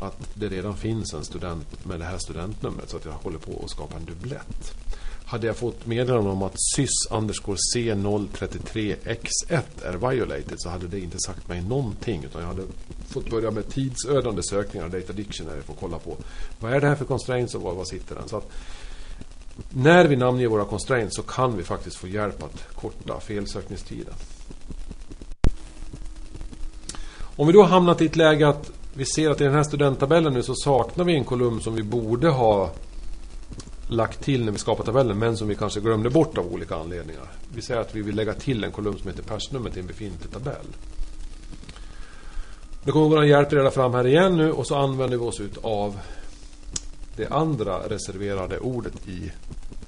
att 0.00 0.28
det 0.34 0.48
redan 0.48 0.76
finns 0.76 1.14
en 1.14 1.24
student 1.24 1.84
med 1.84 2.00
det 2.00 2.04
här 2.04 2.18
studentnumret 2.18 2.90
så 2.90 2.96
att 2.96 3.04
jag 3.04 3.12
håller 3.12 3.38
på 3.38 3.60
att 3.64 3.70
skapa 3.70 3.96
en 3.96 4.04
dubblett. 4.04 4.74
Hade 5.28 5.46
jag 5.46 5.56
fått 5.56 5.86
meddelande 5.86 6.30
om 6.30 6.42
att 6.42 6.54
sys 6.76 7.10
underscore 7.10 7.58
C033X1 7.76 9.62
är 9.84 10.10
violated 10.10 10.54
så 10.56 10.68
hade 10.68 10.86
det 10.86 11.00
inte 11.00 11.18
sagt 11.18 11.48
mig 11.48 11.62
någonting 11.62 12.24
utan 12.24 12.40
jag 12.40 12.48
hade 12.48 12.62
fått 13.08 13.30
börja 13.30 13.50
med 13.50 13.68
tidsödande 13.68 14.42
sökningar 14.42 14.88
Data 14.88 15.12
Dictionary 15.12 15.60
för 15.60 15.72
att 15.72 15.80
kolla 15.80 15.98
på 15.98 16.16
vad 16.60 16.72
är 16.72 16.80
det 16.80 16.88
här 16.88 16.94
för 16.94 17.04
constraints 17.04 17.54
och 17.54 17.62
var, 17.62 17.74
var 17.74 17.84
sitter 17.84 18.14
den. 18.14 18.28
Så 18.28 18.36
att 18.36 18.52
när 19.70 20.04
vi 20.04 20.16
namnger 20.16 20.48
våra 20.48 20.64
constraints 20.64 21.16
så 21.16 21.22
kan 21.22 21.56
vi 21.56 21.62
faktiskt 21.62 21.96
få 21.96 22.08
hjälp 22.08 22.42
att 22.42 22.74
korta 22.74 23.20
felsökningstiden. 23.20 24.14
Om 27.36 27.46
vi 27.46 27.52
då 27.52 27.62
hamnat 27.62 28.00
i 28.00 28.06
ett 28.06 28.16
läge 28.16 28.48
att 28.48 28.70
vi 28.94 29.04
ser 29.04 29.30
att 29.30 29.40
i 29.40 29.44
den 29.44 29.54
här 29.54 29.62
studenttabellen 29.62 30.32
nu 30.34 30.42
så 30.42 30.54
saknar 30.54 31.04
vi 31.04 31.14
en 31.14 31.24
kolumn 31.24 31.60
som 31.60 31.74
vi 31.74 31.82
borde 31.82 32.28
ha 32.28 32.70
lagt 33.88 34.20
till 34.20 34.44
när 34.44 34.52
vi 34.52 34.58
skapade 34.58 34.86
tabellen 34.86 35.18
men 35.18 35.36
som 35.36 35.48
vi 35.48 35.54
kanske 35.54 35.80
glömde 35.80 36.10
bort 36.10 36.38
av 36.38 36.52
olika 36.52 36.76
anledningar. 36.76 37.32
Vi 37.54 37.62
säger 37.62 37.80
att 37.80 37.94
vi 37.94 38.02
vill 38.02 38.16
lägga 38.16 38.34
till 38.34 38.64
en 38.64 38.72
kolumn 38.72 38.98
som 38.98 39.10
heter 39.10 39.22
persnummer 39.22 39.70
till 39.70 39.80
en 39.80 39.86
befintlig 39.86 40.32
tabell. 40.32 40.66
Nu 42.84 42.92
kommer 42.92 43.08
vår 43.08 43.24
hjälpreda 43.24 43.70
fram 43.70 43.94
här 43.94 44.06
igen 44.06 44.36
nu 44.36 44.52
och 44.52 44.66
så 44.66 44.76
använder 44.76 45.16
vi 45.16 45.24
oss 45.24 45.40
av 45.62 45.98
det 47.16 47.28
andra 47.28 47.88
reserverade 47.88 48.58
ordet 48.58 49.08
i 49.08 49.32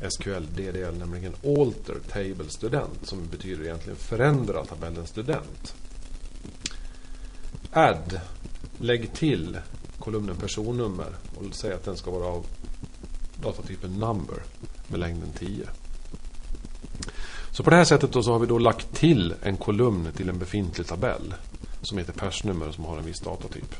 SQL 0.08 0.44
DDL, 0.56 0.98
nämligen 0.98 1.34
Alter 1.44 1.96
Table 2.12 2.48
Student 2.48 2.98
som 3.06 3.26
betyder 3.26 3.64
egentligen 3.64 3.96
förändra 3.96 4.64
tabellen 4.64 5.06
student. 5.06 5.74
Add 7.72 8.20
lägg 8.78 9.12
till 9.12 9.58
kolumnen 9.98 10.36
personnummer 10.36 11.16
och 11.36 11.54
säg 11.54 11.72
att 11.72 11.84
den 11.84 11.96
ska 11.96 12.10
vara 12.10 12.26
av 12.26 12.46
datatypen 13.42 13.90
number 13.90 14.42
med 14.88 15.00
längden 15.00 15.28
10. 15.38 15.66
Så 17.50 17.62
på 17.62 17.70
det 17.70 17.76
här 17.76 17.84
sättet 17.84 18.12
då 18.12 18.22
så 18.22 18.32
har 18.32 18.38
vi 18.38 18.46
då 18.46 18.58
lagt 18.58 18.94
till 18.94 19.34
en 19.42 19.56
kolumn 19.56 20.08
till 20.16 20.28
en 20.28 20.38
befintlig 20.38 20.86
tabell 20.86 21.34
som 21.82 21.98
heter 21.98 22.12
persnummer 22.12 22.72
som 22.72 22.84
har 22.84 22.98
en 22.98 23.04
viss 23.04 23.20
datatyp. 23.20 23.74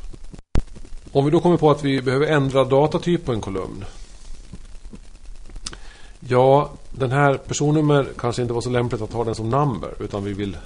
Om 1.12 1.24
vi 1.24 1.30
då 1.30 1.40
kommer 1.40 1.56
på 1.56 1.70
att 1.70 1.84
vi 1.84 2.02
behöver 2.02 2.26
ändra 2.26 2.64
datatyp 2.64 3.24
på 3.24 3.32
en 3.32 3.40
kolumn. 3.40 3.84
Ja, 6.20 6.70
den 6.90 7.10
här 7.10 7.36
personnummer 7.36 8.08
kanske 8.18 8.42
inte 8.42 8.54
var 8.54 8.60
så 8.60 8.70
lämpligt 8.70 9.02
att 9.02 9.12
ha 9.12 9.24
den 9.24 9.34
som 9.34 9.50
number 9.50 9.94
utan 10.00 10.24
vi 10.24 10.32
vill 10.32 10.56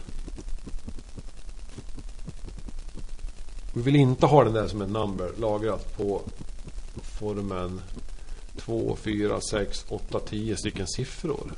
Vi 3.75 3.82
vill 3.82 3.96
inte 3.96 4.26
ha 4.26 4.44
den 4.44 4.52
där 4.52 4.68
som 4.68 4.82
en 4.82 4.92
number 4.92 5.30
lagrat 5.38 5.96
på 5.96 6.22
formen 7.18 7.80
2, 8.56 8.97
4, 9.02 9.40
6, 9.40 9.85
8, 9.88 10.21
10 10.21 10.56
stycken 10.56 10.87
siffror. 10.87 11.52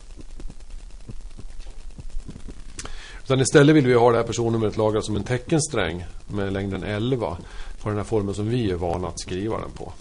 Utan 3.25 3.41
istället 3.41 3.77
vill 3.77 3.87
vi 3.87 3.95
ha 3.95 4.11
det 4.11 4.17
här 4.17 4.25
personnumret 4.25 4.77
lagrat 4.77 5.05
som 5.05 5.17
en 5.17 5.25
teckensträng 5.25 6.05
med 6.29 6.53
längden 6.53 6.83
11 6.83 7.37
på 7.83 7.89
den 7.89 7.99
här 7.99 8.05
formen 8.05 8.35
som 8.35 8.49
vi 8.49 8.71
är 8.71 8.75
vana 8.75 9.09
att 9.09 9.21
skriva 9.21 9.61
den 9.61 9.71
på. 9.71 9.93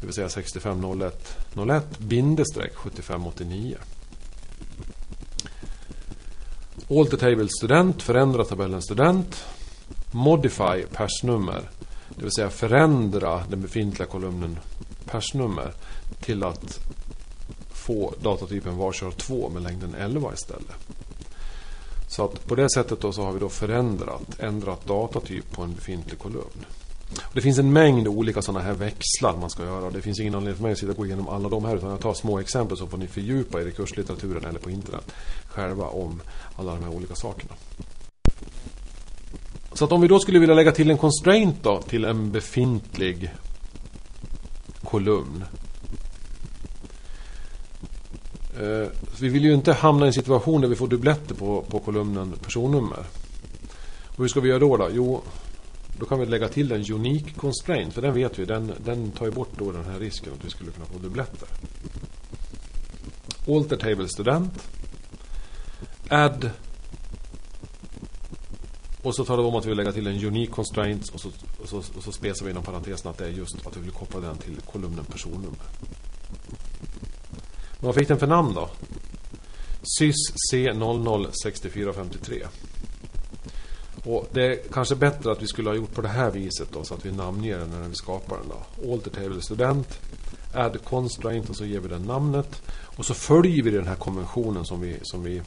Det 0.00 0.06
vill 0.06 0.14
säga 0.14 0.28
650101 0.28 1.98
bindestreck 1.98 2.74
7589. 2.74 3.76
Alter 6.90 7.16
table 7.16 7.48
student, 7.58 8.02
förändra 8.02 8.44
tabellen 8.44 8.82
student. 8.82 9.44
Modify 10.10 10.82
persnummer. 10.92 11.70
Det 12.08 12.22
vill 12.22 12.32
säga 12.32 12.50
förändra 12.50 13.42
den 13.50 13.62
befintliga 13.62 14.08
kolumnen 14.08 14.58
persnummer 15.06 15.72
till 16.20 16.44
att 16.44 16.80
få 17.70 18.14
datatypen 18.22 18.76
varkör 18.76 19.10
2 19.10 19.48
med 19.48 19.62
längden 19.62 19.94
11 19.94 20.32
istället. 20.34 20.76
Så 22.08 22.24
att 22.24 22.46
på 22.46 22.54
det 22.54 22.70
sättet 22.70 23.00
då 23.00 23.12
så 23.12 23.22
har 23.22 23.32
vi 23.32 23.38
då 23.38 23.48
förändrat, 23.48 24.40
ändrat 24.40 24.86
datatyp 24.86 25.52
på 25.52 25.62
en 25.62 25.74
befintlig 25.74 26.18
kolumn. 26.18 26.66
Det 27.32 27.40
finns 27.40 27.58
en 27.58 27.72
mängd 27.72 28.08
olika 28.08 28.42
sådana 28.42 28.64
här 28.64 28.72
växlar 28.72 29.36
man 29.36 29.50
ska 29.50 29.64
göra. 29.64 29.90
Det 29.90 30.02
finns 30.02 30.20
ingen 30.20 30.34
anledning 30.34 30.56
för 30.56 30.62
mig 30.62 30.72
att 30.72 30.78
sitta 30.78 30.92
och 30.92 30.98
gå 30.98 31.06
igenom 31.06 31.28
alla 31.28 31.48
de 31.48 31.64
här 31.64 31.76
utan 31.76 31.90
jag 31.90 32.00
tar 32.00 32.14
små 32.14 32.38
exempel 32.38 32.76
så 32.76 32.86
får 32.86 32.98
ni 32.98 33.06
fördjupa 33.06 33.60
er 33.60 33.66
i 33.66 33.72
kurslitteraturen 33.72 34.44
eller 34.44 34.58
på 34.58 34.70
internet 34.70 35.12
själva 35.46 35.86
om 35.86 36.20
alla 36.56 36.74
de 36.74 36.84
här 36.84 36.94
olika 36.94 37.14
sakerna. 37.14 37.52
Så 39.72 39.84
att 39.84 39.92
om 39.92 40.00
vi 40.00 40.08
då 40.08 40.18
skulle 40.18 40.38
vilja 40.38 40.54
lägga 40.54 40.72
till 40.72 40.90
en 40.90 40.98
constraint 40.98 41.56
då 41.62 41.82
till 41.82 42.04
en 42.04 42.32
befintlig 42.32 43.30
kolumn. 44.96 45.44
Eh, 48.60 48.88
vi 49.20 49.28
vill 49.28 49.44
ju 49.44 49.54
inte 49.54 49.72
hamna 49.72 50.06
i 50.06 50.08
en 50.08 50.12
situation 50.12 50.60
där 50.60 50.68
vi 50.68 50.76
får 50.76 50.88
dubbletter 50.88 51.34
på, 51.34 51.62
på 51.62 51.78
kolumnen 51.78 52.32
personnummer. 52.42 53.04
Och 54.06 54.18
hur 54.18 54.28
ska 54.28 54.40
vi 54.40 54.48
göra 54.48 54.58
då? 54.58 54.76
då? 54.76 54.88
Jo, 54.92 55.22
då 55.98 56.06
kan 56.06 56.20
vi 56.20 56.26
lägga 56.26 56.48
till 56.48 56.72
en 56.72 56.92
unique 56.92 57.34
constraint. 57.36 57.94
För 57.94 58.02
den 58.02 58.14
vet 58.14 58.38
vi, 58.38 58.44
den, 58.44 58.72
den 58.84 59.10
tar 59.10 59.26
ju 59.26 59.32
bort 59.32 59.52
då 59.58 59.72
den 59.72 59.84
här 59.84 59.98
risken 59.98 60.32
att 60.32 60.44
vi 60.44 60.50
skulle 60.50 60.70
kunna 60.70 60.86
få 60.86 60.98
dubbletter. 60.98 61.48
Alter 63.48 63.76
table 63.76 64.08
student. 64.08 64.68
Add. 66.08 66.50
Och 69.06 69.14
så 69.14 69.24
talar 69.24 69.42
vi 69.42 69.48
om 69.48 69.54
att 69.54 69.64
vi 69.64 69.68
vill 69.68 69.76
lägga 69.76 69.92
till 69.92 70.06
en 70.06 70.24
unique 70.24 70.52
constraint 70.52 71.08
och 71.08 71.20
så, 71.20 71.28
och 71.62 71.68
så, 71.68 71.76
och 71.76 72.02
så 72.02 72.12
spesar 72.12 72.44
vi 72.44 72.50
inom 72.50 72.62
parentesen 72.62 73.10
att 73.10 73.18
det 73.18 73.24
är 73.24 73.30
just 73.30 73.66
att 73.66 73.76
vi 73.76 73.80
vill 73.80 73.90
koppla 73.90 74.20
den 74.20 74.36
till 74.36 74.60
kolumnen 74.72 75.04
personnummer. 75.04 75.58
Vad 77.80 77.94
fick 77.94 78.08
den 78.08 78.18
för 78.18 78.26
namn 78.26 78.54
då? 78.54 78.68
SYS 79.82 80.32
C006453. 80.52 82.46
Och 84.04 84.28
det 84.32 84.42
är 84.42 84.58
kanske 84.72 84.94
bättre 84.94 85.32
att 85.32 85.42
vi 85.42 85.46
skulle 85.46 85.70
ha 85.70 85.76
gjort 85.76 85.94
på 85.94 86.00
det 86.00 86.08
här 86.08 86.30
viset 86.30 86.68
då, 86.72 86.84
så 86.84 86.94
att 86.94 87.06
vi 87.06 87.12
namnger 87.12 87.58
den 87.58 87.70
när 87.70 87.88
vi 87.88 87.94
skapar 87.94 88.36
den. 88.36 88.48
då. 88.48 88.92
Alter 88.92 89.10
table 89.10 89.42
student, 89.42 90.00
add 90.54 90.84
constraint 90.84 91.50
och 91.50 91.56
så 91.56 91.64
ger 91.64 91.80
vi 91.80 91.88
den 91.88 92.02
namnet. 92.02 92.62
Och 92.68 93.06
så 93.06 93.14
följer 93.14 93.62
vi 93.62 93.70
den 93.70 93.86
här 93.86 93.96
konventionen 93.96 94.64
som 94.64 94.80
vi, 94.80 94.96
som 95.02 95.22
vi 95.22 95.42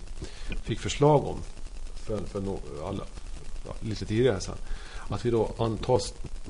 fick 0.64 0.80
förslag 0.80 1.26
om 1.26 1.38
för, 2.10 2.18
för 2.18 2.42
no, 2.42 2.60
alla, 2.86 3.04
lite 3.82 4.06
tidigare 4.06 4.40
sen. 4.40 4.56
Att 5.10 5.26
vi 5.26 5.32
då 5.32 5.52
antar 5.58 6.02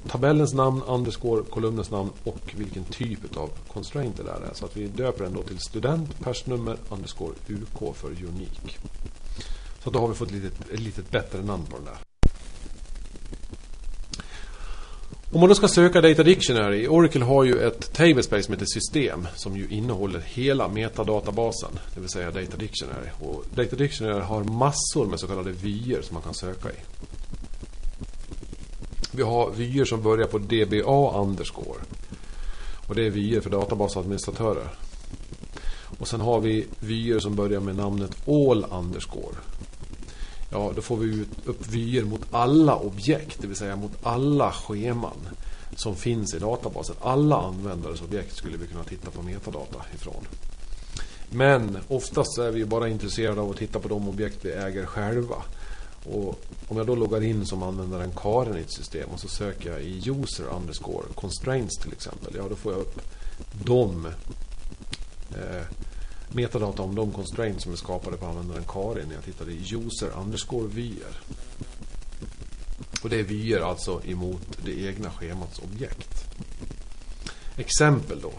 tabellens 0.08 0.54
namn, 0.54 0.82
underscore, 0.84 1.44
kolumnens 1.50 1.92
namn 1.92 2.10
och 2.24 2.54
vilken 2.56 2.84
typ 2.84 3.38
av 3.38 3.50
constraint 3.74 4.18
det 4.18 4.24
där 4.24 4.42
är. 4.50 4.54
Så 4.54 4.66
att 4.66 4.78
vi 4.78 4.88
döper 4.88 5.24
den 5.24 5.34
då 5.34 5.44
till 5.44 5.60
student, 5.60 6.20
persnummer, 6.20 6.78
underscore, 6.90 7.34
UK 7.48 7.96
för 7.96 8.08
unik. 8.08 8.78
Så 9.84 9.90
då 9.90 10.00
har 10.00 10.08
vi 10.08 10.14
fått 10.14 10.28
ett 10.28 10.34
litet, 10.34 10.70
ett 10.74 10.80
litet 10.80 11.12
bättre 11.12 11.42
namn 11.42 11.66
på 11.66 11.76
den 11.76 11.86
där. 11.86 12.09
Om 15.32 15.40
man 15.40 15.50
då 15.50 15.56
ska 15.56 15.68
söka 15.68 16.02
Data 16.02 16.24
Dictionary, 16.24 16.88
Oracle 16.88 17.24
har 17.24 17.44
ju 17.44 17.68
ett 17.68 17.94
tablespace 17.94 18.44
som 18.44 18.54
heter 18.54 18.66
system 18.66 19.28
som 19.36 19.58
ju 19.58 19.68
innehåller 19.68 20.20
hela 20.20 20.68
metadatabasen, 20.68 21.70
det 21.94 22.00
vill 22.00 22.10
säga 22.10 22.32
Data 22.32 22.58
Dictionary. 22.58 23.08
Och 23.20 23.44
Data 23.56 23.76
Dictionary 23.76 24.20
har 24.20 24.44
massor 24.44 25.06
med 25.06 25.20
så 25.20 25.28
kallade 25.28 25.52
vyer 25.52 26.02
som 26.02 26.14
man 26.14 26.24
kan 26.24 26.34
söka 26.34 26.70
i. 26.70 26.76
Vi 29.12 29.24
har 29.24 29.52
vyer 29.52 29.86
som 29.86 30.02
börjar 30.02 30.28
på 30.28 30.38
DBA 30.38 31.22
underscore. 31.22 31.80
Och 32.88 32.96
det 32.96 33.06
är 33.06 33.10
vyer 33.10 33.42
för 33.42 33.50
databasadministratörer. 33.50 34.70
Och 36.00 36.08
sen 36.08 36.22
har 36.22 36.40
vi 36.40 36.66
vyer 36.80 37.20
som 37.20 37.36
börjar 37.36 37.60
med 37.60 37.76
namnet 37.76 38.28
all 38.28 38.66
underscore. 38.72 39.36
Ja, 40.52 40.72
då 40.76 40.82
får 40.82 40.98
vi 40.98 41.26
upp 41.46 41.68
vyer 41.68 42.04
mot 42.04 42.22
alla 42.32 42.76
objekt, 42.76 43.42
det 43.42 43.48
vill 43.48 43.58
säga 43.58 43.76
mot 43.76 43.92
alla 44.04 44.52
scheman 44.52 45.30
som 45.76 45.96
finns 45.96 46.34
i 46.34 46.40
databasen. 46.40 46.96
Alla 47.02 47.38
användares 47.38 48.02
objekt 48.02 48.36
skulle 48.36 48.58
vi 48.58 48.68
kunna 48.68 48.84
titta 48.84 49.12
på 49.12 49.22
metadata 49.22 49.86
ifrån. 49.96 50.28
Men 51.30 51.78
oftast 51.88 52.38
är 52.38 52.52
vi 52.52 52.66
bara 52.66 52.88
intresserade 52.88 53.42
av 53.42 53.52
att 53.52 53.58
titta 53.58 53.80
på 53.80 53.88
de 53.88 54.10
objekt 54.10 54.46
vi 54.46 54.52
äger 54.52 54.86
själva. 54.86 55.36
Och 56.04 56.46
om 56.68 56.78
jag 56.78 56.88
då 56.88 56.96
loggar 56.96 57.24
in 57.24 57.46
som 57.46 57.64
användaren 57.64 58.12
Karin 58.16 58.58
i 58.58 58.62
ett 58.62 58.74
system 58.74 59.10
och 59.10 59.20
så 59.20 59.28
söker 59.28 59.72
jag 59.72 59.82
i 59.82 60.10
user 60.10 60.46
underscore 60.56 61.06
constraints 61.16 61.78
till 61.78 61.92
exempel. 61.92 62.34
Ja, 62.38 62.44
då 62.50 62.56
får 62.56 62.74
jag 62.74 62.82
upp 62.82 63.02
de 63.66 64.06
eh, 65.32 65.64
metadata 66.34 66.84
om 66.84 66.96
de 66.96 67.12
constraints 67.12 67.64
som 67.64 67.72
är 67.72 67.78
skapade 67.78 68.18
på 68.18 68.26
användaren 68.26 68.64
Karin 68.68 69.08
när 69.08 69.16
jag 69.16 69.24
tittade 69.24 69.52
i 69.52 69.76
user 69.76 70.10
underscore 70.22 70.68
vyer. 70.68 71.22
Och 73.04 73.10
det 73.10 73.20
är 73.20 73.24
vyer 73.24 73.62
alltså 73.62 74.02
emot 74.06 74.58
det 74.66 74.82
egna 74.82 75.12
schemats 75.12 75.60
objekt. 75.60 76.26
Exempel 77.58 78.22
då. 78.22 78.32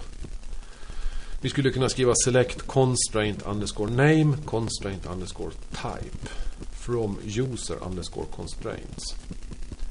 Vi 1.40 1.48
skulle 1.48 1.70
kunna 1.70 1.88
skriva 1.88 2.14
select 2.24 2.66
constraint 2.66 3.42
underscore 3.46 3.90
name 3.90 4.36
constraint 4.44 5.06
underscore 5.06 5.50
type 5.70 6.28
from 6.72 7.18
user 7.24 7.76
underscore 7.86 8.26
constraints 8.36 9.14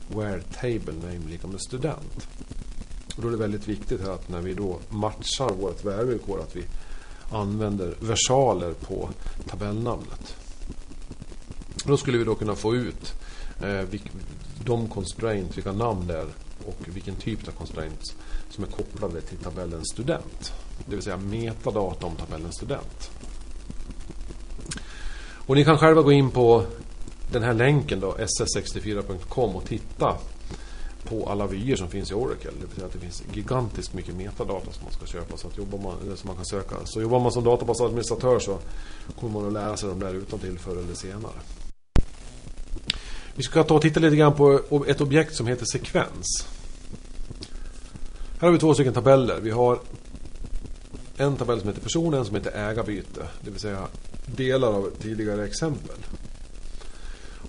where 0.07 0.41
table 0.41 0.93
name 0.93 1.29
lika 1.29 1.47
med 1.47 1.61
student. 1.61 2.27
Och 3.15 3.21
då 3.21 3.27
är 3.27 3.31
det 3.31 3.37
väldigt 3.37 3.67
viktigt 3.67 4.01
här 4.01 4.11
att 4.11 4.29
när 4.29 4.41
vi 4.41 4.53
då 4.53 4.79
matchar 4.89 5.49
vårt 5.49 5.85
värvillkor 5.85 6.41
att 6.41 6.55
vi 6.55 6.63
använder 7.31 7.95
versaler 7.99 8.73
på 8.73 9.09
tabellnamnet. 9.47 10.35
Då 11.85 11.97
skulle 11.97 12.17
vi 12.17 12.23
då 12.23 12.35
kunna 12.35 12.55
få 12.55 12.75
ut 12.75 13.13
eh, 13.63 13.99
de 14.65 14.87
constraints, 14.87 15.57
vilka 15.57 15.71
namn 15.71 16.07
det 16.07 16.17
är 16.17 16.27
och 16.65 16.77
vilken 16.85 17.15
typ 17.15 17.47
av 17.47 17.51
constraints 17.51 18.15
som 18.49 18.63
är 18.63 18.67
kopplade 18.67 19.21
till 19.21 19.37
tabellen 19.37 19.85
student. 19.85 20.53
Det 20.85 20.95
vill 20.95 21.03
säga 21.03 21.17
metadata 21.17 22.05
om 22.05 22.15
tabellen 22.15 22.51
student. 22.51 23.11
Och 25.49 25.55
ni 25.55 25.65
kan 25.65 25.77
själva 25.77 26.01
gå 26.01 26.11
in 26.11 26.31
på 26.31 26.65
den 27.31 27.43
här 27.43 27.53
länken 27.53 27.99
då, 27.99 28.17
ss64.com 28.17 29.55
och 29.55 29.65
titta 29.65 30.17
på 31.09 31.29
alla 31.29 31.47
vyer 31.47 31.75
som 31.75 31.89
finns 31.89 32.11
i 32.11 32.13
Oracle. 32.13 32.51
Det 32.61 32.67
betyder 32.67 32.87
att 32.87 32.93
det 32.93 32.99
finns 32.99 33.23
gigantiskt 33.33 33.93
mycket 33.93 34.15
metadata 34.15 34.71
som 34.71 34.83
man 34.83 34.93
ska 34.93 35.05
köpa 35.05 35.37
så 35.37 35.47
att 35.47 35.57
jobbar 35.57 35.79
man, 35.79 36.17
som 36.17 36.27
man 36.27 36.35
kan 36.35 36.45
söka. 36.45 36.75
Så 36.85 37.01
jobbar 37.01 37.19
man 37.19 37.31
som 37.31 37.43
databasadministratör 37.43 38.39
så 38.39 38.59
kommer 39.19 39.33
man 39.33 39.47
att 39.47 39.53
lära 39.53 39.77
sig 39.77 39.89
de 39.89 39.99
där 39.99 40.13
utantill 40.13 40.59
förr 40.59 40.77
eller 40.77 40.93
senare. 40.93 41.39
Vi 43.35 43.43
ska 43.43 43.63
ta 43.63 43.75
och 43.75 43.81
titta 43.81 43.99
lite 43.99 44.15
grann 44.15 44.33
på 44.33 44.85
ett 44.87 45.01
objekt 45.01 45.35
som 45.35 45.47
heter 45.47 45.65
sekvens. 45.65 46.47
Här 48.39 48.47
har 48.47 48.51
vi 48.51 48.59
två 48.59 48.73
stycken 48.73 48.93
tabeller. 48.93 49.39
Vi 49.41 49.51
har 49.51 49.79
en 51.17 51.35
tabell 51.35 51.59
som 51.59 51.69
heter 51.69 51.81
person 51.81 52.13
och 52.13 52.19
en 52.19 52.25
som 52.25 52.35
heter 52.35 52.69
ägarbyte. 52.69 53.27
Det 53.41 53.51
vill 53.51 53.59
säga 53.59 53.87
delar 54.25 54.67
av 54.67 54.89
tidigare 55.01 55.45
exempel. 55.45 55.95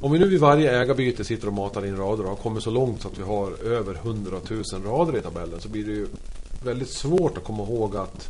Om 0.02 0.12
vi 0.12 0.18
nu 0.18 0.28
vid 0.28 0.40
varje 0.40 0.80
ägarbyte 0.80 1.24
sitter 1.24 1.46
och 1.46 1.52
matar 1.52 1.86
in 1.86 1.96
rader 1.96 2.22
och 2.24 2.28
har 2.28 2.36
kommit 2.36 2.62
så 2.62 2.70
långt 2.70 3.02
så 3.02 3.08
att 3.08 3.18
vi 3.18 3.22
har 3.22 3.64
över 3.64 3.94
100 3.94 4.36
000 4.50 4.64
rader 4.84 5.18
i 5.18 5.20
tabellen 5.20 5.60
så 5.60 5.68
blir 5.68 5.84
det 5.84 5.92
ju 5.92 6.06
väldigt 6.64 6.90
svårt 6.90 7.38
att 7.38 7.44
komma 7.44 7.62
ihåg 7.62 7.96
att 7.96 8.28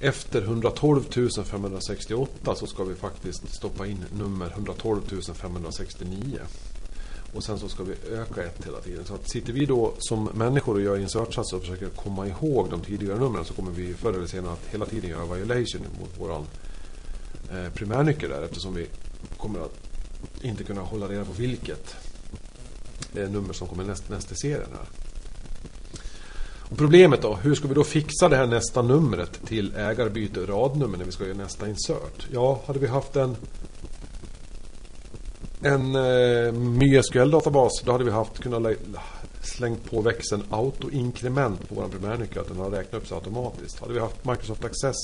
efter 0.00 0.42
112 0.42 1.02
568 1.44 2.54
så 2.54 2.66
ska 2.66 2.84
vi 2.84 2.94
faktiskt 2.94 3.54
stoppa 3.54 3.86
in 3.86 4.04
nummer 4.12 4.46
112 4.46 5.00
569. 5.34 6.38
Och 7.34 7.44
sen 7.44 7.58
så 7.58 7.68
ska 7.68 7.82
vi 7.82 8.14
öka 8.14 8.42
ett 8.42 8.66
hela 8.66 8.80
tiden. 8.80 9.04
Så 9.04 9.14
att 9.14 9.30
sitter 9.30 9.52
vi 9.52 9.66
då 9.66 9.92
som 9.98 10.24
människor 10.34 10.74
och 10.74 10.80
gör 10.80 10.98
insertsatser 10.98 11.56
och 11.56 11.62
försöker 11.62 11.88
komma 11.88 12.26
ihåg 12.26 12.70
de 12.70 12.80
tidigare 12.80 13.18
numren 13.18 13.44
så 13.44 13.54
kommer 13.54 13.70
vi 13.70 13.94
förr 13.94 14.12
eller 14.12 14.26
senare 14.26 14.52
att 14.52 14.66
hela 14.72 14.86
tiden 14.86 15.10
göra 15.10 15.34
violation 15.34 15.82
mot 16.00 16.10
vår 16.18 16.44
eh, 17.50 17.72
primärnyckel 17.74 18.30
där 18.30 18.42
eftersom 18.42 18.74
vi 18.74 18.86
kommer 19.36 19.60
att 19.60 19.89
inte 20.42 20.64
kunna 20.64 20.80
hålla 20.80 21.08
reda 21.08 21.24
på 21.24 21.32
vilket 21.32 21.96
nummer 23.12 23.52
som 23.52 23.68
kommer 23.68 23.84
näst, 23.84 24.08
näst 24.08 24.32
i 24.32 24.34
serien 24.34 24.68
här. 24.72 24.88
Och 26.70 26.78
problemet 26.78 27.22
då, 27.22 27.34
hur 27.34 27.54
ska 27.54 27.68
vi 27.68 27.74
då 27.74 27.84
fixa 27.84 28.28
det 28.28 28.36
här 28.36 28.46
nästa 28.46 28.82
numret 28.82 29.40
till 29.46 29.74
ägarbyte 29.76 30.40
radnummer 30.40 30.98
när 30.98 31.04
vi 31.04 31.12
ska 31.12 31.24
göra 31.24 31.36
nästa 31.36 31.68
insert? 31.68 32.26
Ja, 32.32 32.62
hade 32.66 32.78
vi 32.78 32.86
haft 32.86 33.16
en 33.16 33.36
en 35.62 35.94
eh, 35.94 36.52
MySQL-databas, 36.52 37.82
då 37.84 37.92
hade 37.92 38.04
vi 38.04 38.10
haft 38.10 38.38
kunnat 38.38 38.76
slängt 39.42 39.90
på 39.90 40.00
växeln 40.00 40.42
autoinkrement 40.50 41.68
på 41.68 41.74
vår 41.74 41.88
primärnyckel, 41.88 42.38
att 42.38 42.48
den 42.48 42.56
har 42.56 42.70
räknat 42.70 43.02
upp 43.02 43.08
sig 43.08 43.14
automatiskt. 43.14 43.80
Hade 43.80 43.92
vi 43.92 44.00
haft 44.00 44.24
Microsoft 44.24 44.64
Access 44.64 44.96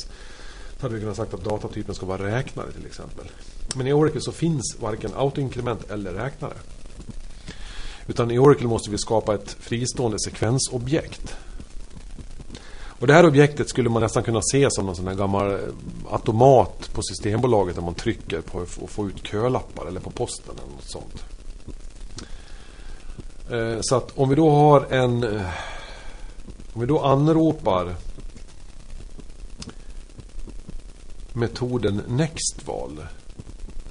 hade 0.80 0.94
vi 0.94 1.00
kunnat 1.00 1.16
sagt 1.16 1.34
att 1.34 1.44
datatypen 1.44 1.94
ska 1.94 2.06
vara 2.06 2.36
räknare 2.36 2.72
till 2.72 2.86
exempel. 2.86 3.24
Men 3.76 3.86
i 3.86 3.92
Oracle 3.92 4.20
så 4.20 4.32
finns 4.32 4.76
varken 4.80 5.10
autoinkrement 5.16 5.90
eller 5.90 6.12
räknare. 6.12 6.54
Utan 8.06 8.30
i 8.30 8.38
Oracle 8.38 8.66
måste 8.66 8.90
vi 8.90 8.98
skapa 8.98 9.34
ett 9.34 9.56
fristående 9.60 10.18
sekvensobjekt 10.20 11.36
och 12.98 13.06
det 13.06 13.12
här 13.12 13.26
objektet 13.26 13.68
skulle 13.68 13.88
man 13.88 14.02
nästan 14.02 14.22
kunna 14.22 14.40
se 14.42 14.66
som 14.70 14.86
någon 14.86 14.96
sån 14.96 15.06
här 15.06 15.14
gammal 15.14 15.52
eh, 15.52 15.58
automat 16.10 16.90
på 16.92 17.02
Systembolaget 17.02 17.74
där 17.74 17.82
man 17.82 17.94
trycker 17.94 18.40
på 18.40 18.60
att 18.60 18.90
få 18.90 19.08
ut 19.08 19.26
kölappar 19.26 19.86
eller 19.86 20.00
på 20.00 20.10
posten 20.10 20.54
eller 20.58 20.72
något 20.72 20.90
sånt. 20.90 21.24
Eh, 23.50 23.80
så 23.80 23.96
att 23.96 24.18
om 24.18 24.28
vi 24.28 24.34
då 24.34 24.50
har 24.50 24.86
en... 24.90 25.24
Eh, 25.24 25.46
om 26.72 26.80
vi 26.80 26.86
då 26.86 27.00
anropar 27.00 27.94
metoden 31.36 32.02
nextval 32.08 33.06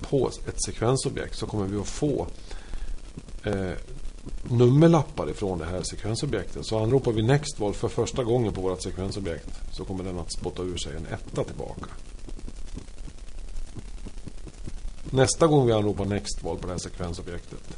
på 0.01 0.31
ett 0.47 0.63
sekvensobjekt 0.65 1.37
så 1.37 1.45
kommer 1.45 1.65
vi 1.65 1.77
att 1.77 1.87
få 1.87 2.27
eh, 3.43 3.71
nummerlappar 4.43 5.29
ifrån 5.29 5.59
det 5.59 5.65
här 5.65 5.83
sekvensobjektet. 5.83 6.65
Så 6.65 6.79
anropar 6.79 7.11
vi 7.11 7.21
nextval 7.21 7.73
för 7.73 7.87
första 7.87 8.23
gången 8.23 8.53
på 8.53 8.61
vårt 8.61 8.81
sekvensobjekt 8.81 9.49
så 9.71 9.85
kommer 9.85 10.03
den 10.03 10.19
att 10.19 10.33
spotta 10.33 10.63
ur 10.63 10.77
sig 10.77 10.95
en 10.95 11.05
etta 11.05 11.43
tillbaka. 11.43 11.85
Nästa 15.09 15.47
gång 15.47 15.67
vi 15.67 15.73
anropar 15.73 16.05
nextval 16.05 16.57
på 16.57 16.67
det 16.67 16.73
här 16.73 16.79
sekvensobjektet 16.79 17.77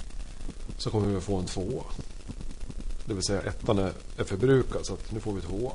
så 0.77 0.89
kommer 0.89 1.07
vi 1.07 1.15
att 1.15 1.23
få 1.23 1.35
en 1.35 1.45
tvåa. 1.45 1.83
Det 3.05 3.13
vill 3.13 3.23
säga 3.23 3.41
ettan 3.41 3.79
är, 3.79 3.91
är 4.17 4.23
förbrukad 4.23 4.85
så 4.85 4.93
att 4.93 5.11
nu 5.11 5.19
får 5.19 5.33
vi 5.33 5.41
tvåa. 5.41 5.71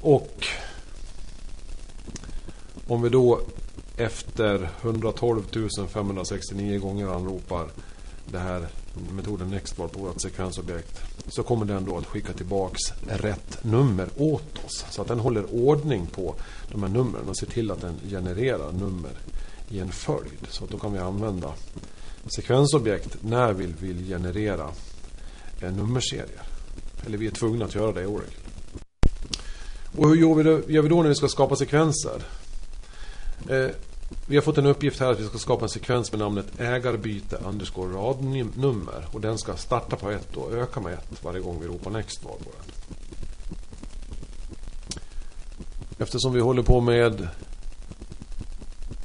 Och 0.00 0.46
om 2.86 3.02
vi 3.02 3.08
då 3.08 3.40
efter 3.96 4.70
112 4.82 5.42
569 5.88 6.78
gånger 6.78 7.06
anropar 7.06 7.66
det 8.30 8.38
här 8.38 8.68
metoden 9.16 9.50
nextval 9.50 9.88
på 9.88 10.00
vårt 10.00 10.20
sekvensobjekt 10.20 11.00
så 11.28 11.42
kommer 11.42 11.66
den 11.66 11.84
då 11.84 11.98
att 11.98 12.06
skicka 12.06 12.32
tillbaks 12.32 12.80
rätt 13.08 13.64
nummer 13.64 14.08
åt 14.16 14.64
oss. 14.64 14.84
Så 14.90 15.02
att 15.02 15.08
den 15.08 15.20
håller 15.20 15.54
ordning 15.54 16.06
på 16.06 16.34
de 16.72 16.82
här 16.82 16.90
numren 16.90 17.28
och 17.28 17.36
ser 17.36 17.46
till 17.46 17.70
att 17.70 17.80
den 17.80 17.94
genererar 18.10 18.72
nummer 18.72 19.10
i 19.68 19.80
en 19.80 19.92
följd. 19.92 20.46
Så 20.48 20.64
att 20.64 20.70
då 20.70 20.78
kan 20.78 20.92
vi 20.92 20.98
använda 20.98 21.52
sekvensobjekt 22.36 23.16
när 23.20 23.52
vi 23.52 23.66
vill 23.66 24.08
generera 24.08 24.70
en 25.60 25.76
nummerserier. 25.76 26.42
Eller 27.06 27.18
vi 27.18 27.26
är 27.26 27.30
tvungna 27.30 27.64
att 27.64 27.74
göra 27.74 27.92
det 27.92 28.02
i 28.02 28.06
Oracle. 28.06 28.38
Och 29.96 30.08
hur 30.08 30.16
gör 30.16 30.34
vi, 30.34 30.42
då, 30.42 30.60
gör 30.68 30.82
vi 30.82 30.88
då 30.88 31.02
när 31.02 31.08
vi 31.08 31.14
ska 31.14 31.28
skapa 31.28 31.56
sekvenser? 31.56 32.22
Eh, 33.48 33.70
vi 34.26 34.36
har 34.36 34.42
fått 34.42 34.58
en 34.58 34.66
uppgift 34.66 35.00
här 35.00 35.12
att 35.12 35.20
vi 35.20 35.26
ska 35.26 35.38
skapa 35.38 35.64
en 35.64 35.68
sekvens 35.68 36.12
med 36.12 36.18
namnet 36.18 36.60
ägarbyte 36.60 37.36
underscore 37.36 37.94
radnummer. 37.94 39.06
Och 39.12 39.20
den 39.20 39.38
ska 39.38 39.56
starta 39.56 39.96
på 39.96 40.10
ett 40.10 40.36
och 40.36 40.52
öka 40.52 40.80
med 40.80 40.92
ett 40.92 41.24
varje 41.24 41.40
gång 41.40 41.60
vi 41.60 41.66
ropar 41.66 41.90
next 41.90 42.24
var 42.24 42.32
på 42.32 42.44
den. 42.44 42.96
Eftersom 45.98 46.32
vi 46.32 46.40
håller 46.40 46.62
på 46.62 46.80
med 46.80 47.28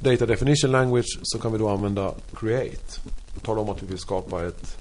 Data 0.00 0.26
Definition 0.26 0.70
Language 0.70 1.18
så 1.22 1.38
kan 1.38 1.52
vi 1.52 1.58
då 1.58 1.68
använda 1.68 2.14
create. 2.36 3.00
Tala 3.42 3.60
om 3.60 3.68
att 3.68 3.82
vi 3.82 3.86
vill 3.86 3.98
skapa 3.98 4.46
ett 4.46 4.76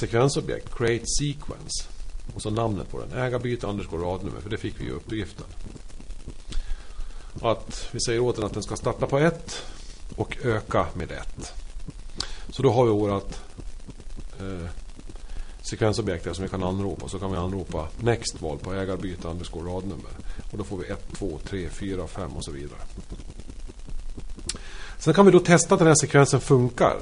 sekvensobjekt, 0.00 0.74
create 0.76 1.04
sequence. 1.06 1.88
Och 2.34 2.42
så 2.42 2.50
namnet 2.50 2.90
på 2.90 3.00
den, 3.00 3.18
ägarbyte 3.18 3.66
underscore 3.66 4.02
radnummer, 4.02 4.40
för 4.40 4.50
det 4.50 4.56
fick 4.56 4.80
vi 4.80 4.84
ju 4.84 4.90
uppgiften 4.90 5.46
att 7.42 7.88
vi 7.92 8.00
säger 8.00 8.20
åt 8.20 8.36
den 8.36 8.44
att 8.44 8.54
den 8.54 8.62
ska 8.62 8.76
starta 8.76 9.06
på 9.06 9.18
1 9.18 9.62
och 10.16 10.36
öka 10.42 10.86
med 10.94 11.12
1. 11.12 11.52
Så 12.50 12.62
då 12.62 12.72
har 12.72 12.84
vi 12.84 12.90
vårt 12.90 13.34
eh, 14.40 14.68
sekvensobjekt 15.70 16.36
som 16.36 16.42
vi 16.42 16.48
kan 16.48 16.62
anropa. 16.62 17.08
Så 17.08 17.18
kan 17.18 17.30
vi 17.30 17.36
anropa 17.36 17.88
next-val 18.00 18.58
på 18.58 18.74
ägarbyte 18.74 19.28
underscore 19.28 19.70
radnummer. 19.70 20.10
Och 20.52 20.58
då 20.58 20.64
får 20.64 20.76
vi 20.76 20.86
1, 20.86 21.12
2, 21.12 21.38
3, 21.44 21.68
4, 21.68 22.06
5 22.06 22.30
och 22.36 22.44
så 22.44 22.52
vidare. 22.52 22.78
Sen 24.98 25.14
kan 25.14 25.26
vi 25.26 25.32
då 25.32 25.40
testa 25.40 25.74
att 25.74 25.78
den 25.78 25.88
här 25.88 25.94
sekvensen 25.94 26.40
funkar. 26.40 26.96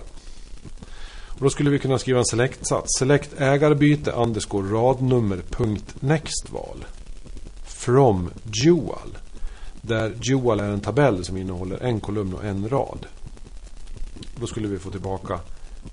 Och 1.29 1.41
då 1.41 1.51
skulle 1.51 1.71
vi 1.71 1.79
kunna 1.79 1.99
skriva 1.99 2.19
en 2.19 2.25
select-sats. 2.25 2.99
Select 2.99 3.41
ägarbyte 3.41 4.11
underscore 4.11 4.69
radnummer 4.69 5.43
punkt 5.51 5.95
next-val. 6.01 6.85
From 7.65 8.31
dual. 8.45 9.19
Där 9.83 10.09
dual 10.09 10.61
är 10.61 10.69
en 10.69 10.81
tabell 10.81 11.25
som 11.25 11.37
innehåller 11.37 11.83
en 11.83 12.01
kolumn 12.01 12.35
och 12.35 12.45
en 12.45 12.69
rad. 12.69 13.07
Då 14.41 14.47
skulle 14.47 14.69
vi 14.69 14.79
få 14.79 14.91
tillbaka 14.91 15.41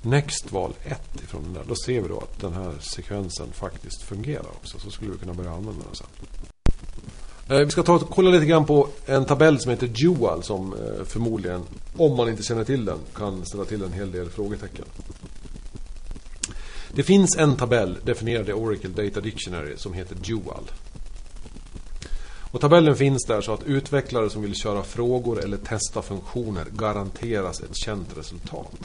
Next-val 0.02 0.74
1 0.84 1.24
ifrån 1.24 1.44
den 1.44 1.54
där. 1.54 1.64
Då 1.68 1.76
ser 1.76 2.02
vi 2.02 2.08
då 2.08 2.18
att 2.18 2.40
den 2.40 2.54
här 2.54 2.74
sekvensen 2.80 3.48
faktiskt 3.52 4.04
fungerar 4.04 4.48
också. 4.48 4.80
Så 4.80 4.90
skulle 4.90 5.12
vi 5.12 5.18
kunna 5.18 5.34
börja 5.34 5.52
använda 5.52 5.84
den 5.86 5.96
sen. 5.96 6.08
Eh, 7.50 7.66
vi 7.66 7.72
ska 7.72 7.84
ta 7.84 7.94
och 7.94 8.10
kolla 8.10 8.30
lite 8.30 8.46
grann 8.46 8.66
på 8.66 8.88
en 9.06 9.26
tabell 9.26 9.60
som 9.60 9.72
heter 9.72 9.88
Dual 9.88 10.44
som 10.44 10.74
eh, 10.74 11.06
förmodligen, 11.06 11.64
om 11.98 12.18
man 12.18 12.30
inte 12.30 12.44
känner 12.44 12.64
till 12.64 12.86
den, 12.86 13.00
kan 13.16 13.46
ställa 13.46 13.66
till 13.66 13.84
en 13.84 13.94
hel 13.94 14.12
del 14.12 14.30
frågetecken. 14.30 14.86
Det 16.94 17.04
finns 17.04 17.38
en 17.38 17.56
tabell 17.56 17.98
definierad 18.04 18.50
i 18.50 18.54
Oracle 18.54 18.90
Data 18.90 19.22
Dictionary 19.22 19.78
som 19.78 19.94
heter 19.94 20.16
Dual. 20.16 20.64
Och 22.52 22.62
tabellen 22.62 22.96
finns 22.96 23.26
där 23.26 23.42
så 23.42 23.54
att 23.54 23.64
utvecklare 23.64 24.30
som 24.30 24.42
vill 24.42 24.56
köra 24.56 24.84
frågor 24.84 25.44
eller 25.44 25.58
testa 25.58 26.02
funktioner 26.02 26.66
garanteras 26.72 27.62
ett 27.62 27.76
känt 27.76 28.18
resultat. 28.18 28.78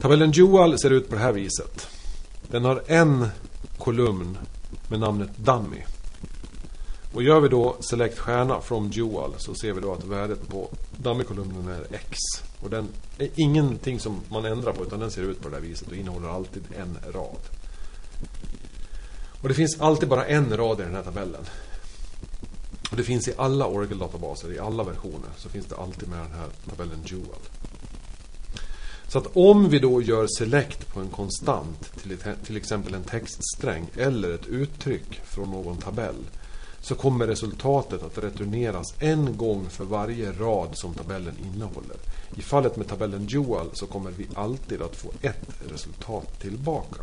Tabellen 0.00 0.30
Dual 0.30 0.78
ser 0.78 0.90
ut 0.90 1.08
på 1.08 1.14
det 1.14 1.20
här 1.20 1.32
viset. 1.32 1.86
Den 2.50 2.64
har 2.64 2.82
en 2.86 3.28
kolumn 3.78 4.38
med 4.88 5.00
namnet 5.00 5.36
Dummy. 5.36 5.82
Och 7.14 7.22
gör 7.22 7.40
vi 7.40 7.48
då 7.48 7.76
Select 7.80 8.18
stjärna 8.18 8.60
from 8.60 8.90
Dual 8.90 9.34
så 9.36 9.54
ser 9.54 9.72
vi 9.72 9.80
då 9.80 9.92
att 9.92 10.04
värdet 10.04 10.48
på 10.48 10.70
Dummy-kolumnen 10.96 11.68
är 11.68 11.86
X. 11.94 12.18
Och 12.60 12.70
den 12.70 12.88
är 13.18 13.28
ingenting 13.34 14.00
som 14.00 14.20
man 14.28 14.44
ändrar 14.44 14.72
på 14.72 14.82
utan 14.82 15.00
den 15.00 15.10
ser 15.10 15.22
ut 15.22 15.42
på 15.42 15.48
det 15.48 15.54
här 15.54 15.62
viset 15.62 15.88
och 15.88 15.96
innehåller 15.96 16.28
alltid 16.28 16.62
en 16.78 17.12
rad. 17.12 17.57
Och 19.42 19.48
det 19.48 19.54
finns 19.54 19.80
alltid 19.80 20.08
bara 20.08 20.26
en 20.26 20.56
rad 20.56 20.80
i 20.80 20.82
den 20.82 20.94
här 20.94 21.02
tabellen. 21.02 21.44
Och 22.90 22.96
det 22.96 23.02
finns 23.02 23.28
i 23.28 23.34
alla 23.36 23.66
Oracle-databaser, 23.66 24.52
i 24.52 24.58
alla 24.58 24.82
versioner, 24.84 25.30
så 25.36 25.48
finns 25.48 25.66
det 25.66 25.76
alltid 25.76 26.08
med 26.08 26.18
den 26.18 26.32
här 26.32 26.48
tabellen 26.70 27.02
Dual. 27.08 27.40
Så 29.08 29.18
att 29.18 29.36
om 29.36 29.68
vi 29.68 29.78
då 29.78 30.02
gör 30.02 30.26
select 30.38 30.88
på 30.92 31.00
en 31.00 31.08
konstant, 31.08 31.92
till, 32.02 32.18
till 32.44 32.56
exempel 32.56 32.94
en 32.94 33.02
textsträng 33.02 33.86
eller 33.96 34.34
ett 34.34 34.46
uttryck 34.46 35.20
från 35.24 35.50
någon 35.50 35.76
tabell, 35.76 36.24
så 36.80 36.94
kommer 36.94 37.26
resultatet 37.26 38.02
att 38.02 38.18
returneras 38.18 38.94
en 38.98 39.36
gång 39.36 39.66
för 39.70 39.84
varje 39.84 40.32
rad 40.32 40.68
som 40.72 40.94
tabellen 40.94 41.34
innehåller. 41.44 41.96
I 42.36 42.42
fallet 42.42 42.76
med 42.76 42.88
tabellen 42.88 43.26
Dual 43.26 43.70
så 43.72 43.86
kommer 43.86 44.10
vi 44.10 44.26
alltid 44.34 44.82
att 44.82 44.96
få 44.96 45.10
ett 45.22 45.48
resultat 45.72 46.40
tillbaka. 46.40 47.02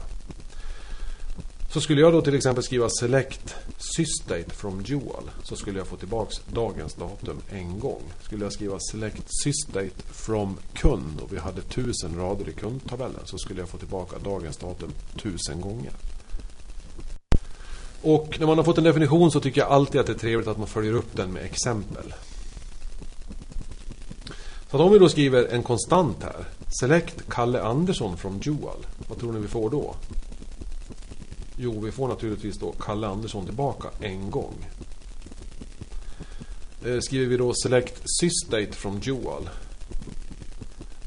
Så 1.69 1.81
skulle 1.81 2.01
jag 2.01 2.13
då 2.13 2.21
till 2.21 2.35
exempel 2.35 2.63
skriva 2.63 2.89
select 2.89 3.55
sysdate 3.95 4.49
from 4.55 4.83
Dual 4.83 5.31
så 5.43 5.55
skulle 5.55 5.77
jag 5.77 5.87
få 5.87 5.95
tillbaks 5.95 6.41
dagens 6.53 6.93
datum 6.93 7.41
en 7.49 7.79
gång. 7.79 8.01
Skulle 8.21 8.45
jag 8.45 8.53
skriva 8.53 8.79
select 8.79 9.23
sysdate 9.43 10.03
from 10.11 10.57
kund 10.73 11.19
och 11.21 11.33
vi 11.33 11.37
hade 11.37 11.61
tusen 11.61 12.17
rader 12.17 12.49
i 12.49 12.53
kundtabellen 12.53 13.21
så 13.25 13.37
skulle 13.37 13.59
jag 13.59 13.69
få 13.69 13.77
tillbaka 13.77 14.17
dagens 14.19 14.57
datum 14.57 14.91
tusen 15.21 15.61
gånger. 15.61 15.91
Och 18.01 18.39
när 18.39 18.47
man 18.47 18.57
har 18.57 18.65
fått 18.65 18.77
en 18.77 18.83
definition 18.83 19.31
så 19.31 19.39
tycker 19.39 19.61
jag 19.61 19.71
alltid 19.71 20.01
att 20.01 20.07
det 20.07 20.13
är 20.13 20.17
trevligt 20.17 20.47
att 20.47 20.57
man 20.57 20.67
följer 20.67 20.93
upp 20.93 21.15
den 21.15 21.31
med 21.31 21.45
exempel. 21.45 22.13
Så 24.71 24.83
om 24.83 24.91
vi 24.91 24.99
då 24.99 25.09
skriver 25.09 25.47
en 25.47 25.63
konstant 25.63 26.23
här. 26.23 26.45
Select 26.79 27.29
Kalle 27.29 27.61
Andersson 27.61 28.17
from 28.17 28.39
Dual. 28.39 28.85
Vad 29.07 29.19
tror 29.19 29.33
ni 29.33 29.39
vi 29.39 29.47
får 29.47 29.69
då? 29.69 29.95
Jo, 31.57 31.79
vi 31.79 31.91
får 31.91 32.07
naturligtvis 32.07 32.57
då 32.57 32.71
Kalle 32.71 33.07
Andersson 33.07 33.45
tillbaka 33.45 33.87
en 33.99 34.31
gång. 34.31 34.65
Eh, 36.85 36.99
skriver 36.99 37.25
vi 37.25 37.37
då 37.37 37.53
Select 37.53 38.01
Sysdate 38.19 38.71
from 38.71 38.99
Jual. 39.03 39.49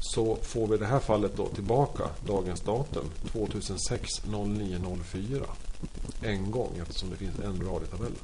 så 0.01 0.37
får 0.41 0.67
vi 0.67 0.75
i 0.75 0.77
det 0.77 0.85
här 0.85 0.99
fallet 0.99 1.37
då 1.37 1.47
tillbaka 1.47 2.03
dagens 2.27 2.61
datum 2.61 3.05
2006 3.31 4.09
09 4.25 4.79
04 5.03 5.45
en 6.21 6.51
gång 6.51 6.77
eftersom 6.81 7.09
det 7.09 7.15
finns 7.15 7.39
en 7.39 7.67
rad 7.67 7.83
i 7.83 7.87
tabellen. 7.87 8.17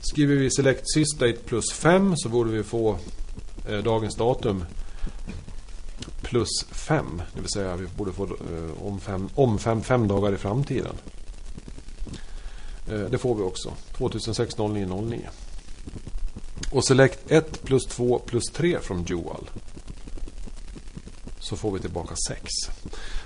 Skriver 0.00 0.34
vi 0.34 0.50
Select 0.50 0.84
Sysdate 0.94 1.38
plus 1.44 1.72
5 1.72 2.16
så 2.16 2.28
borde 2.28 2.50
vi 2.50 2.62
få 2.62 2.98
eh, 3.68 3.78
dagens 3.78 4.16
datum 4.16 4.64
plus 6.22 6.64
5. 6.70 7.22
Det 7.34 7.40
vill 7.40 7.50
säga 7.50 7.76
vi 7.76 7.86
borde 7.96 8.12
få 8.12 8.24
eh, 8.24 8.86
om, 8.86 9.00
fem, 9.00 9.28
om 9.34 9.58
fem, 9.58 9.82
fem 9.82 10.08
dagar 10.08 10.32
i 10.32 10.36
framtiden. 10.36 10.94
Eh, 12.92 13.10
det 13.10 13.18
får 13.18 13.34
vi 13.34 13.42
också. 13.42 13.72
2006 13.96 14.58
09 14.58 14.86
09. 14.86 15.28
Och 16.72 16.84
select 16.84 17.30
1 17.30 17.62
plus 17.62 17.84
2 17.84 18.18
plus 18.18 18.44
3 18.52 18.78
från 18.80 19.04
Dual. 19.04 19.50
Så 21.38 21.56
får 21.56 21.72
vi 21.72 21.80
tillbaka 21.80 22.14
6. 22.28 22.42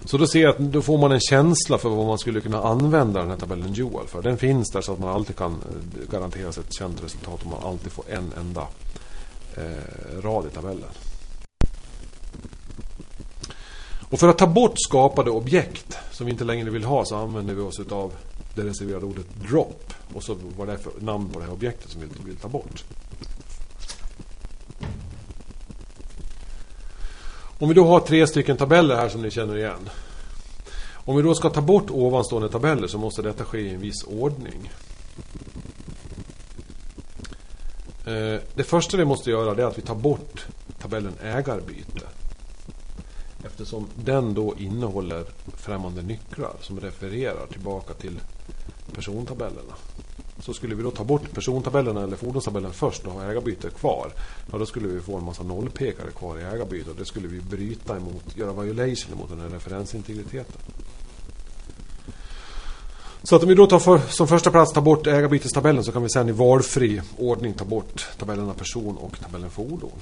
Så 0.05 0.19
då 0.19 0.27
ser 0.27 0.41
jag 0.41 0.51
att 0.51 0.59
då 0.59 0.83
får 0.83 0.99
man 0.99 1.13
en 1.13 1.21
känsla 1.21 1.79
för 1.79 1.89
vad 1.89 2.07
man 2.07 2.19
skulle 2.19 2.41
kunna 2.41 2.63
använda 2.63 3.21
den 3.21 3.31
här 3.31 3.37
tabellen 3.37 3.73
Dual 3.73 4.07
för. 4.07 4.23
Den 4.23 4.39
finns 4.39 4.71
där 4.71 4.81
så 4.81 4.93
att 4.93 4.99
man 4.99 5.09
alltid 5.09 5.37
kan 5.37 5.51
garantera 5.51 6.11
garanteras 6.11 6.59
ett 6.59 6.75
känt 6.75 7.05
resultat 7.05 7.41
om 7.45 7.51
man 7.51 7.63
alltid 7.65 7.93
får 7.93 8.05
en 8.09 8.33
enda 8.41 8.67
eh, 9.57 10.21
rad 10.23 10.47
i 10.47 10.51
tabellen. 10.51 10.89
Och 14.11 14.21
för 14.21 14.29
att 14.29 14.39
ta 14.39 14.47
bort 14.47 14.75
skapade 14.77 15.31
objekt 15.31 15.99
som 16.13 16.27
vi 16.27 16.33
inte 16.33 16.45
längre 16.45 16.71
vill 16.71 16.85
ha 16.85 17.05
så 17.05 17.17
använder 17.17 17.55
vi 17.55 17.61
oss 17.61 17.81
av 17.91 18.13
det 18.57 18.63
reserverade 18.63 19.07
ordet 19.07 19.27
drop. 19.49 19.93
Och 20.15 20.23
så 20.23 20.37
var 20.57 20.67
det 20.67 20.79
för 20.79 20.93
namn 21.01 21.29
på 21.29 21.39
det 21.39 21.45
här 21.45 21.53
objektet 21.53 21.91
som 21.91 22.01
vi 22.01 22.07
vill 22.25 22.37
ta 22.37 22.49
bort. 22.49 22.85
Om 27.59 27.69
vi 27.69 27.75
då 27.75 27.87
har 27.87 28.01
tre 28.01 28.27
stycken 28.27 28.57
tabeller 28.57 28.97
här 28.97 29.09
som 29.09 29.23
ni 29.23 29.31
känner 29.31 29.57
igen. 29.57 29.91
Om 30.95 31.17
vi 31.17 31.23
då 31.23 31.35
ska 31.35 31.51
ta 31.51 31.61
bort 31.61 31.91
ovanstående 31.91 32.49
tabeller 32.49 32.87
så 32.87 32.99
måste 32.99 33.23
detta 33.23 33.45
ske 33.45 33.59
i 33.59 33.75
en 33.75 33.81
viss 33.81 34.05
ordning. 34.05 34.73
Eh, 38.07 38.41
det 38.55 38.65
första 38.65 38.97
vi 38.97 39.05
måste 39.05 39.31
göra 39.31 39.63
är 39.63 39.67
att 39.67 39.79
vi 39.79 39.83
tar 39.83 39.95
bort 39.95 40.47
tabellen 40.79 41.13
ägarbyte. 41.23 42.07
Eftersom 43.45 43.87
den 43.95 44.35
då 44.35 44.55
innehåller 44.59 45.25
främmande 45.57 46.03
nycklar 46.03 46.53
som 46.61 46.81
refererar 46.81 47.47
tillbaka 47.47 47.95
till 47.95 48.21
persontabellerna. 48.97 49.75
Så 50.41 50.55
skulle 50.55 50.75
vi 50.75 50.83
då 50.83 50.91
ta 50.91 51.05
bort 51.05 51.33
persontabellerna 51.35 52.03
eller 52.03 52.17
fordonstabellen 52.17 52.73
först 52.73 53.07
och 53.07 53.13
ha 53.13 53.31
ägarbyte 53.31 53.71
kvar. 53.71 54.13
Ja, 54.53 54.59
då 54.59 54.67
skulle 54.67 54.89
vi 54.89 55.01
få 55.01 55.17
en 55.17 55.25
massa 55.25 55.43
nollpekare 55.43 56.11
kvar 56.11 56.39
i 56.39 56.43
ägarbyte 56.43 56.91
och 56.91 56.97
det 56.97 57.05
skulle 57.05 57.29
vi 57.29 57.41
bryta 57.41 57.97
emot, 57.97 58.37
göra 58.37 58.53
violation 58.53 59.19
mot 59.19 59.29
den 59.29 59.41
här 59.41 59.49
referensintegriteten. 59.49 60.61
Så 63.23 63.37
att 63.37 63.43
om 63.43 63.49
vi 63.49 63.55
då 63.55 63.67
tar 63.67 63.79
för, 63.79 63.99
som 63.99 64.29
första 64.29 64.51
plats 64.51 64.73
tar 64.73 64.81
bort 64.81 65.07
ägarbytestabellen 65.07 65.85
så 65.85 65.93
kan 65.93 66.03
vi 66.03 66.09
sedan 66.09 66.29
i 66.29 66.33
valfri 66.33 67.03
ordning 67.19 67.55
ta 67.55 67.65
bort 67.65 68.07
tabellerna 68.19 68.55
person 68.55 68.97
och 68.97 69.21
tabellen 69.21 69.51
fordon. 69.51 69.99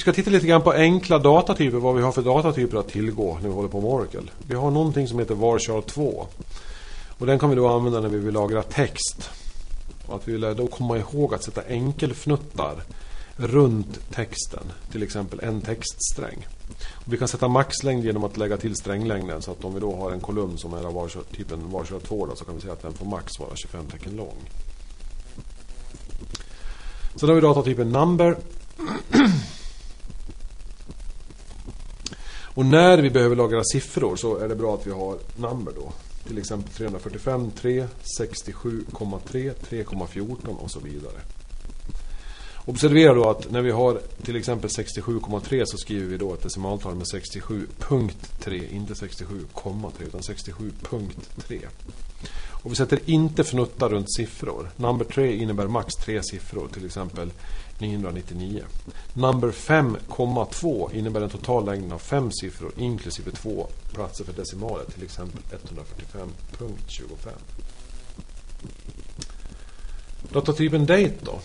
Vi 0.00 0.02
ska 0.02 0.12
titta 0.12 0.30
lite 0.30 0.46
grann 0.46 0.62
på 0.62 0.72
enkla 0.72 1.18
datatyper, 1.18 1.78
vad 1.78 1.96
vi 1.96 2.02
har 2.02 2.12
för 2.12 2.22
datatyper 2.22 2.78
att 2.78 2.88
tillgå 2.88 3.34
när 3.42 3.48
vi 3.48 3.54
håller 3.54 3.68
på 3.68 3.80
med 3.80 3.90
Oracle. 3.90 4.22
Vi 4.48 4.54
har 4.54 4.70
någonting 4.70 5.08
som 5.08 5.18
heter 5.18 5.34
varchar 5.34 5.80
2. 5.80 6.26
Och 7.18 7.26
den 7.26 7.38
kan 7.38 7.50
vi 7.50 7.56
då 7.56 7.68
använda 7.68 8.00
när 8.00 8.08
vi 8.08 8.18
vill 8.18 8.34
lagra 8.34 8.62
text. 8.62 9.30
Och 10.06 10.16
att 10.16 10.28
vi 10.28 10.32
vill 10.32 10.56
då 10.56 10.66
komma 10.66 10.98
ihåg 10.98 11.34
att 11.34 11.42
sätta 11.42 11.62
enkelfnuttar 11.68 12.82
runt 13.36 14.10
texten. 14.10 14.62
Till 14.92 15.02
exempel 15.02 15.40
en 15.42 15.60
textsträng. 15.60 16.46
Och 16.92 17.12
vi 17.12 17.16
kan 17.16 17.28
sätta 17.28 17.48
maxlängd 17.48 18.04
genom 18.04 18.24
att 18.24 18.36
lägga 18.36 18.56
till 18.56 18.76
stränglängden. 18.76 19.42
Så 19.42 19.50
att 19.50 19.64
om 19.64 19.74
vi 19.74 19.80
då 19.80 19.96
har 19.96 20.10
en 20.10 20.20
kolumn 20.20 20.58
som 20.58 20.74
är 20.74 20.84
av 20.84 20.94
varkör, 20.94 21.22
typen 21.36 21.70
varchar 21.70 21.98
2 21.98 22.26
då, 22.26 22.36
så 22.36 22.44
kan 22.44 22.54
vi 22.54 22.60
säga 22.60 22.72
att 22.72 22.82
den 22.82 22.92
får 22.92 23.06
max 23.06 23.38
vara 23.38 23.56
25 23.56 23.86
tecken 23.86 24.16
lång. 24.16 24.50
Sen 27.16 27.28
har 27.28 27.36
vi 27.36 27.40
datatypen 27.40 27.92
number. 27.92 28.36
Och 32.60 32.66
när 32.66 32.98
vi 32.98 33.10
behöver 33.10 33.36
lagra 33.36 33.64
siffror 33.64 34.16
så 34.16 34.36
är 34.36 34.48
det 34.48 34.54
bra 34.54 34.74
att 34.74 34.86
vi 34.86 34.90
har 34.90 35.18
nummer. 35.36 35.72
då. 35.76 35.92
Till 36.26 36.38
exempel 36.38 36.72
345, 36.72 37.50
3, 37.50 37.86
67,3, 38.20 39.52
3,14 39.70 40.56
och 40.56 40.70
så 40.70 40.80
vidare. 40.80 41.20
Observera 42.64 43.14
då 43.14 43.30
att 43.30 43.50
när 43.50 43.62
vi 43.62 43.70
har 43.70 44.00
till 44.22 44.36
exempel 44.36 44.70
67,3 44.70 45.64
så 45.64 45.76
skriver 45.76 46.06
vi 46.06 46.16
då 46.16 46.34
ett 46.34 46.42
decimaltal 46.42 46.94
med 46.94 47.06
67.3, 47.06 48.72
inte 48.72 48.94
67,3 48.94 49.90
utan 50.06 50.20
67.3. 50.20 51.66
Och 52.62 52.70
vi 52.70 52.76
sätter 52.76 52.98
inte 53.04 53.44
fnuttar 53.44 53.88
runt 53.88 54.14
siffror. 54.14 54.70
Number 54.76 55.04
3 55.04 55.36
innebär 55.36 55.66
max 55.66 55.94
tre 55.94 56.22
siffror, 56.22 56.68
till 56.72 56.86
exempel 56.86 57.32
999. 57.80 58.64
Number 59.14 59.48
5,2 59.48 60.94
innebär 60.94 61.20
en 61.20 61.30
total 61.30 61.66
längd 61.66 61.92
av 61.92 61.98
fem 61.98 62.30
siffror 62.32 62.72
inklusive 62.76 63.30
två 63.30 63.66
platser 63.94 64.24
för 64.24 64.32
decimaler, 64.32 64.84
till 64.84 65.02
exempel 65.02 65.40
145.25. 65.50 67.30
Datatypen 70.32 70.86
date 70.86 71.14
då? 71.22 71.38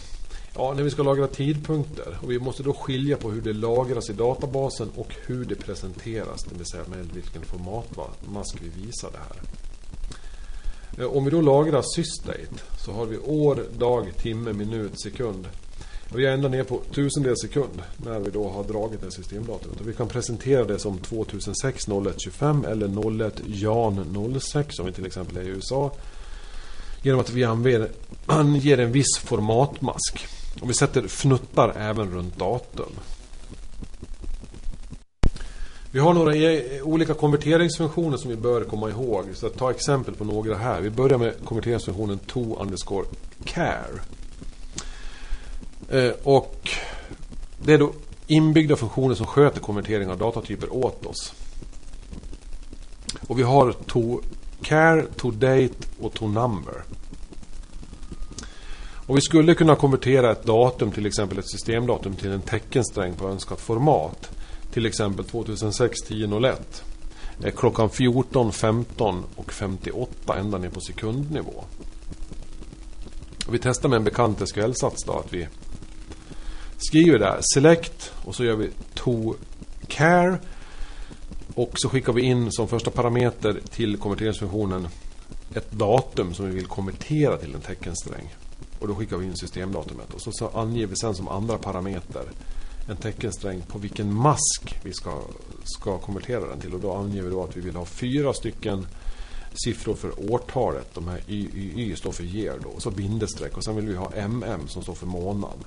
Ja, 0.56 0.74
när 0.74 0.84
vi 0.84 0.90
ska 0.90 1.04
lagra 1.04 1.28
tidpunkter. 1.28 2.18
Och 2.22 2.32
vi 2.32 2.40
måste 2.40 2.64
då 2.64 2.74
skilja 2.74 3.18
på 3.18 3.32
hur 3.32 3.42
det 3.42 3.54
lagras 3.54 4.10
i 4.10 4.14
databasen 4.14 4.90
och 4.96 5.16
hur 5.26 5.46
det 5.46 5.56
presenteras. 5.56 6.44
Det 6.44 6.56
vill 6.56 6.66
säga 6.66 6.84
med 6.88 7.06
vilken 7.14 7.42
formatmask 7.42 8.58
vi 8.62 8.86
visar 8.86 9.12
det 9.12 9.18
här. 9.18 9.42
Eh, 10.98 11.18
om 11.18 11.26
vi 11.26 11.32
då 11.32 11.42
lagrar 11.42 11.84
sysdate 11.96 12.64
så 12.86 12.92
har 12.92 13.06
vi 13.06 13.18
år, 13.18 13.66
dag, 13.78 14.12
timme, 14.18 14.54
minut, 14.54 15.02
sekund. 15.02 15.48
Vi 16.14 16.26
är 16.26 16.32
ända 16.32 16.48
ner 16.48 16.64
på 16.64 16.82
tusendels 16.94 17.42
sekund 17.42 17.82
när 17.98 18.20
vi 18.20 18.32
då 18.32 18.50
har 18.50 18.64
dragit 18.64 19.02
det 19.02 19.12
systemdatumet. 19.12 19.80
Och 19.82 19.88
vi 19.88 19.94
kan 19.94 20.08
presentera 20.08 20.64
det 20.64 20.80
som 20.80 20.98
2006 20.98 21.88
0125 21.88 22.66
eller 22.66 23.26
01 23.26 23.42
Jan 23.46 24.40
06 24.42 24.80
om 24.80 24.86
vi 24.86 24.92
till 24.92 25.06
exempel 25.06 25.38
är 25.38 25.42
i 25.42 25.48
USA. 25.48 25.92
Genom 27.02 27.20
att 27.20 27.30
vi 27.30 27.44
anger, 27.44 27.90
anger 28.26 28.78
en 28.78 28.92
viss 28.92 29.18
formatmask. 29.18 30.28
Och 30.62 30.70
vi 30.70 30.74
sätter 30.74 31.08
fnuttar 31.08 31.74
även 31.78 32.12
runt 32.12 32.40
datum. 32.40 32.92
Vi 35.92 36.00
har 36.00 36.14
några 36.14 36.36
e, 36.36 36.82
olika 36.82 37.14
konverteringsfunktioner 37.14 38.18
som 38.18 38.30
vi 38.30 38.36
bör 38.36 38.64
komma 38.64 38.90
ihåg. 38.90 39.26
Så 39.34 39.50
ta 39.50 39.72
exempel 39.72 40.16
på 40.16 40.24
några 40.24 40.56
här. 40.56 40.82
Vi 40.82 40.90
börjar 40.90 41.18
med 41.18 41.34
konverteringsfunktionen 41.46 42.20
to 42.20 42.56
underscore 42.60 43.06
care. 43.46 44.02
Eh, 45.90 46.12
och 46.24 46.70
det 47.64 47.74
är 47.74 47.78
då 47.78 47.92
inbyggda 48.28 48.76
funktioner 48.76 49.16
som 49.16 49.26
sköter 49.26 49.60
konvertering 49.60 50.10
av 50.10 50.18
datatyper 50.18 50.74
åt 50.74 51.06
oss. 51.06 51.34
Och 53.28 53.40
vi 53.40 53.44
har 53.44 53.72
to 53.72 54.22
care, 54.62 55.06
to 55.16 55.32
date 55.32 55.76
och 56.02 56.14
to 56.14 56.28
number. 56.28 56.84
Och 59.08 59.18
vi 59.18 59.22
skulle 59.22 59.56
kunna 59.56 59.76
konvertera 59.76 60.32
ett 60.32 60.44
datum, 60.44 60.92
till 60.92 61.06
exempel 61.06 61.40
ett 61.40 61.50
systemdatum, 61.50 62.16
till 62.16 62.32
en 62.32 62.42
teckensträng 62.42 63.14
på 63.14 63.30
önskat 63.30 63.62
format. 63.62 64.30
Till 64.72 64.86
exempel 64.86 65.26
2006 65.26 66.02
1001. 66.02 66.84
Eh, 67.44 67.54
klockan 67.56 67.90
14, 67.90 68.52
15 68.52 69.24
och 69.36 69.54
58 69.54 70.38
ända 70.38 70.58
ner 70.58 70.70
på 70.70 70.82
sekundnivå. 70.82 71.64
Och 73.48 73.54
vi 73.54 73.60
testar 73.60 73.90
med 73.90 73.98
en 73.98 74.04
bekant 74.04 74.40
SQL-sats 74.40 75.04
då 75.06 75.14
att 75.14 75.34
vi 75.34 75.48
skriver 76.78 77.20
där 77.20 77.40
select 77.42 78.14
och 78.26 78.36
så 78.36 78.44
gör 78.44 78.56
vi 78.56 78.70
to 78.94 79.34
care 79.88 80.38
Och 81.56 81.72
så 81.76 81.90
skickar 81.90 82.14
vi 82.14 82.22
in 82.22 82.52
som 82.52 82.68
första 82.68 82.92
parameter 82.92 83.60
till 83.72 83.98
konverteringsfunktionen 83.98 84.88
ett 85.54 85.72
datum 85.72 86.34
som 86.34 86.46
vi 86.46 86.56
vill 86.56 86.66
konvertera 86.66 87.38
till 87.38 87.56
en 87.56 87.62
teckensträng. 87.62 88.36
Och 88.80 88.88
då 88.88 88.96
skickar 88.96 89.18
vi 89.18 89.26
in 89.26 89.36
systemdatumet. 89.36 90.14
Och 90.14 90.22
så, 90.22 90.32
så 90.32 90.48
anger 90.48 90.88
vi 90.88 90.96
sen 90.96 91.16
som 91.16 91.28
andra 91.28 91.58
parameter 91.58 92.24
en 92.88 92.98
teckensträng 92.98 93.62
på 93.62 93.80
vilken 93.80 94.14
mask 94.14 94.80
vi 94.84 94.94
ska, 94.94 95.22
ska 95.64 95.98
konvertera 95.98 96.48
den 96.48 96.60
till. 96.60 96.74
Och 96.74 96.80
då 96.80 96.94
anger 96.94 97.22
vi 97.22 97.30
då 97.30 97.44
att 97.44 97.58
vi 97.58 97.62
vill 97.62 97.76
ha 97.76 97.86
fyra 97.86 98.34
stycken 98.34 98.88
siffror 99.54 99.96
för 99.96 100.32
årtalet. 100.32 100.94
De 100.94 101.08
här 101.08 101.22
YYY 101.28 101.96
står 101.96 102.12
för 102.12 102.24
year 102.24 102.60
då. 102.64 102.70
Och 102.70 102.82
så 102.82 102.92
bindestreck. 102.92 103.58
Och 103.58 103.64
sen 103.64 103.76
vill 103.76 103.88
vi 103.88 103.96
ha 103.96 104.12
MM 104.16 104.68
som 104.68 104.84
står 104.84 104.94
för 104.94 105.08
månad. 105.08 105.64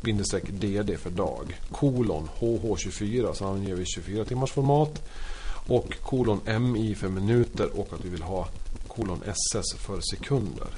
Bindestreck 0.00 0.44
DD 0.50 0.96
för 0.98 1.10
dag. 1.10 1.60
Kolon 1.70 2.28
HH24 2.40 3.32
så 3.32 3.46
anger 3.46 3.74
vi 3.74 3.84
24 3.86 4.24
timmars 4.24 4.52
format. 4.52 5.08
Och 5.66 5.94
kolon 6.02 6.40
MI 6.60 6.94
för 6.94 7.08
minuter 7.08 7.78
och 7.80 7.92
att 7.92 8.04
vi 8.04 8.08
vill 8.08 8.22
ha 8.22 8.48
kolon 8.88 9.22
SS 9.26 9.74
för 9.78 10.00
sekunder. 10.00 10.68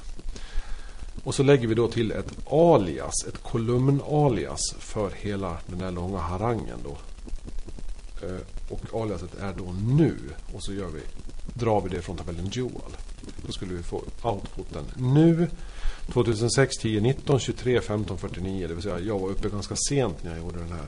Och 1.23 1.35
så 1.35 1.43
lägger 1.43 1.67
vi 1.67 1.75
då 1.75 1.87
till 1.87 2.11
ett 2.11 2.51
alias, 2.51 3.13
ett 3.27 3.43
kolumnalias 3.43 4.61
för 4.79 5.11
hela 5.11 5.57
den 5.67 5.81
här 5.81 5.91
långa 5.91 6.17
harangen 6.17 6.77
då. 6.83 6.97
Eh, 8.27 8.41
och 8.69 9.01
aliaset 9.01 9.35
är 9.35 9.53
då 9.57 9.75
nu. 9.97 10.15
Och 10.53 10.63
så 10.63 10.73
gör 10.73 10.87
vi, 10.87 11.01
drar 11.53 11.81
vi 11.81 11.89
det 11.89 12.01
från 12.01 12.17
tabellen 12.17 12.49
dual. 12.49 12.97
Då 13.45 13.51
skulle 13.51 13.73
vi 13.73 13.83
få 13.83 14.03
outputen 14.23 14.83
nu 14.95 15.47
2006, 16.11 16.77
10, 16.77 17.01
19, 17.01 17.39
23, 17.39 17.81
15, 17.81 18.17
49. 18.17 18.67
Det 18.67 18.73
vill 18.73 18.83
säga 18.83 18.99
jag 18.99 19.19
var 19.19 19.29
uppe 19.29 19.49
ganska 19.49 19.75
sent 19.89 20.23
när 20.23 20.31
jag 20.31 20.39
gjorde 20.39 20.59
den 20.59 20.71
här, 20.71 20.85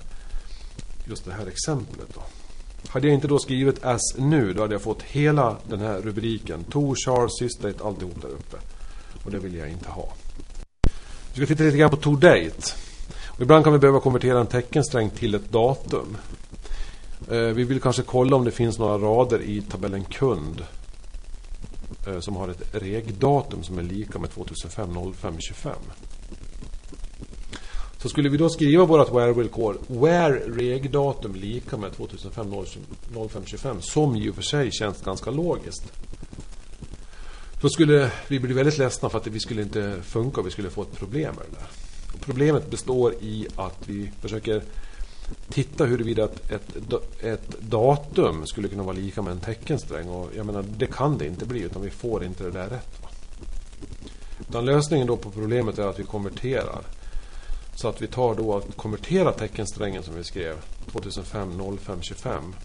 just 1.06 1.26
det 1.26 1.34
här 1.34 1.48
exemplet. 1.48 2.08
Då. 2.14 2.22
Hade 2.88 3.08
jag 3.08 3.14
inte 3.14 3.28
då 3.28 3.40
skrivit 3.40 3.86
as 3.86 4.18
nu, 4.18 4.54
då 4.54 4.62
hade 4.62 4.74
jag 4.74 4.82
fått 4.82 5.02
hela 5.02 5.58
den 5.70 5.80
här 5.80 6.02
rubriken. 6.02 6.64
To, 6.64 6.96
Charles, 6.96 7.32
systate, 7.40 7.84
alltihop 7.84 8.22
där 8.22 8.30
uppe. 8.30 8.58
Och 9.24 9.32
det 9.32 9.40
vill 9.40 9.56
jag 9.56 9.70
inte 9.70 9.90
ha. 9.90 10.14
Vi 11.34 11.36
ska 11.36 11.46
titta 11.46 11.64
lite 11.64 11.78
grann 11.78 11.90
på 11.90 11.96
to 11.96 12.16
date. 12.16 12.74
Och 13.28 13.42
ibland 13.42 13.64
kan 13.64 13.74
vi 13.74 13.80
behöva 13.80 14.00
konvertera 14.00 14.40
en 14.40 14.48
teckensträng 14.48 15.10
till 15.10 15.36
ett 15.36 15.52
datum. 15.52 16.18
Eh, 17.32 17.38
vi 17.38 17.64
vill 17.64 17.82
kanske 17.82 18.02
kolla 18.02 18.36
om 18.36 18.46
det 18.46 18.52
finns 18.52 18.80
några 18.80 18.98
rader 18.98 19.42
i 19.42 19.62
tabellen 19.62 20.04
kund 20.04 20.64
Eh, 22.08 22.20
som 22.20 22.36
har 22.36 22.48
ett 22.48 22.64
regdatum 22.72 23.64
som 23.64 23.78
är 23.80 23.84
lika 23.84 24.20
med 24.20 24.30
2005 24.30 25.14
05 25.14 25.36
25. 25.40 25.74
Så 27.98 28.10
skulle 28.10 28.30
vi 28.30 28.38
då 28.38 28.50
skriva 28.50 28.86
vårt 28.86 29.12
where-villkor 29.12 29.78
where 29.88 30.40
regdatum 30.40 31.36
lika 31.36 31.78
med 31.78 31.94
2005 31.94 32.54
05 33.30 33.46
25 33.46 33.82
som 33.82 34.16
i 34.16 34.30
och 34.30 34.36
för 34.36 34.42
sig 34.42 34.72
känns 34.72 35.02
ganska 35.02 35.32
logiskt. 35.32 35.92
Då 37.62 37.70
skulle 37.70 38.12
vi 38.28 38.40
bli 38.40 38.54
väldigt 38.54 38.78
ledsna 38.78 39.10
för 39.10 39.18
att 39.18 39.28
vi 39.28 39.40
skulle 39.40 39.62
inte 39.62 40.02
funka 40.02 40.42
och 40.42 40.48
vi 40.48 40.52
skulle 40.52 40.70
få 40.70 40.82
ett 40.82 40.96
problem 40.96 41.36
med 41.36 41.46
det 41.50 41.58
där. 41.58 41.68
Problemet 42.20 42.70
består 42.70 43.14
i 43.14 43.48
att 43.56 43.80
vi 43.86 44.12
försöker 44.22 44.64
titta 45.50 45.86
huruvida 45.86 46.24
ett, 46.24 46.52
ett, 46.52 46.94
ett 47.24 47.62
datum 47.62 48.46
skulle 48.46 48.68
kunna 48.68 48.84
vara 48.84 48.96
lika 48.96 49.22
med 49.22 49.32
en 49.32 49.40
teckensträng. 49.40 50.10
Och 50.10 50.30
jag 50.36 50.46
menar, 50.46 50.66
det 50.78 50.88
kan 50.88 51.18
det 51.18 51.28
inte 51.28 51.46
bli 51.46 51.62
utan 51.62 51.82
vi 51.82 51.90
får 51.90 52.24
inte 52.24 52.44
det 52.44 52.52
där 52.52 52.70
rätt. 52.70 53.02
Va? 53.02 53.10
Utan 54.50 54.66
lösningen 54.66 55.08
då 55.08 55.18
på 55.18 55.32
problemet 55.32 55.80
är 55.80 55.88
att 55.88 56.00
vi 56.00 56.04
konverterar. 56.04 56.82
Så 57.76 57.88
att 57.88 58.02
vi 58.02 58.08
tar 58.08 58.36
då 58.36 58.58
att 58.58 58.78
konvertera 58.78 59.32
teckensträngen 59.32 60.04
som 60.04 60.16
vi 60.16 60.24
skrev 60.24 60.56
2005 60.92 61.78
05 61.80 62.02
25 62.02 62.56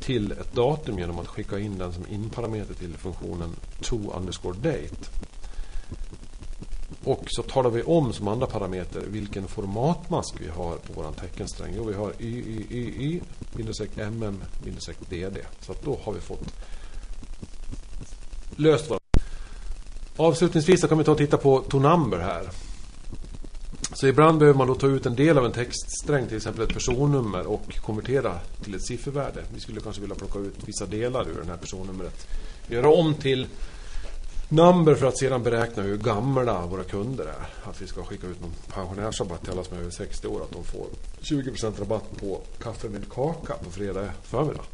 till 0.00 0.32
ett 0.32 0.54
datum 0.54 0.98
genom 0.98 1.18
att 1.18 1.26
skicka 1.26 1.58
in 1.58 1.78
den 1.78 1.92
som 1.92 2.04
inparameter 2.10 2.74
till 2.74 2.94
funktionen 2.94 3.56
to 3.80 3.98
underscore 4.16 4.58
date. 4.58 5.10
Och 7.06 7.24
så 7.26 7.42
talar 7.42 7.70
vi 7.70 7.82
om 7.82 8.12
som 8.12 8.28
andra 8.28 8.46
parameter 8.46 9.02
vilken 9.06 9.48
formatmask 9.48 10.34
vi 10.40 10.48
har 10.48 10.76
på 10.76 10.92
vår 10.94 11.12
teckensträng. 11.20 11.72
Jo, 11.76 11.84
vi 11.84 11.94
har 11.94 12.12
YYYY, 12.20 13.20
MM, 13.96 14.42
DD. 15.08 15.38
Så 15.60 15.72
att 15.72 15.82
då 15.82 15.98
har 16.04 16.12
vi 16.12 16.20
fått 16.20 16.54
löst 18.56 18.90
våra... 18.90 18.98
Avslutningsvis 20.16 20.80
så 20.80 20.88
kan 20.88 20.98
vi 20.98 21.04
ta 21.04 21.12
och 21.12 21.18
titta 21.18 21.36
på 21.36 21.60
Tonumber 21.60 22.18
här. 22.18 22.48
Så 23.92 24.06
ibland 24.06 24.38
behöver 24.38 24.58
man 24.58 24.66
då 24.66 24.74
ta 24.74 24.86
ut 24.86 25.06
en 25.06 25.16
del 25.16 25.38
av 25.38 25.44
en 25.44 25.52
textsträng, 25.52 26.26
till 26.26 26.36
exempel 26.36 26.62
ett 26.62 26.74
personnummer 26.74 27.46
och 27.46 27.78
konvertera 27.78 28.38
till 28.64 28.74
ett 28.74 28.86
siffervärde. 28.86 29.44
Vi 29.54 29.60
skulle 29.60 29.80
kanske 29.80 30.00
vilja 30.00 30.16
plocka 30.16 30.38
ut 30.38 30.58
vissa 30.64 30.86
delar 30.86 31.28
ur 31.28 31.42
det 31.44 31.50
här 31.50 31.56
personnumret. 31.56 32.26
Göra 32.68 32.88
om 32.88 33.14
till 33.14 33.46
number 34.48 34.94
för 34.94 35.06
att 35.06 35.18
sedan 35.18 35.42
beräkna 35.42 35.82
hur 35.82 35.96
gamla 35.96 36.66
våra 36.66 36.84
kunder 36.84 37.24
är. 37.24 37.70
Att 37.70 37.82
vi 37.82 37.86
ska 37.86 38.04
skicka 38.04 38.26
ut 38.26 38.40
någon 38.40 38.54
pensionärsrabatt 38.68 39.42
till 39.42 39.52
alla 39.52 39.64
som 39.64 39.76
är 39.76 39.80
över 39.80 39.90
60 39.90 40.26
år. 40.26 40.42
Att 40.42 40.52
de 40.52 40.64
får 40.64 40.86
20% 41.20 41.78
rabatt 41.80 42.16
på 42.20 42.40
kaffe 42.62 42.88
med 42.88 43.08
kaka 43.12 43.54
på 43.54 43.70
fredag 43.70 44.08
förmiddag. 44.22 44.64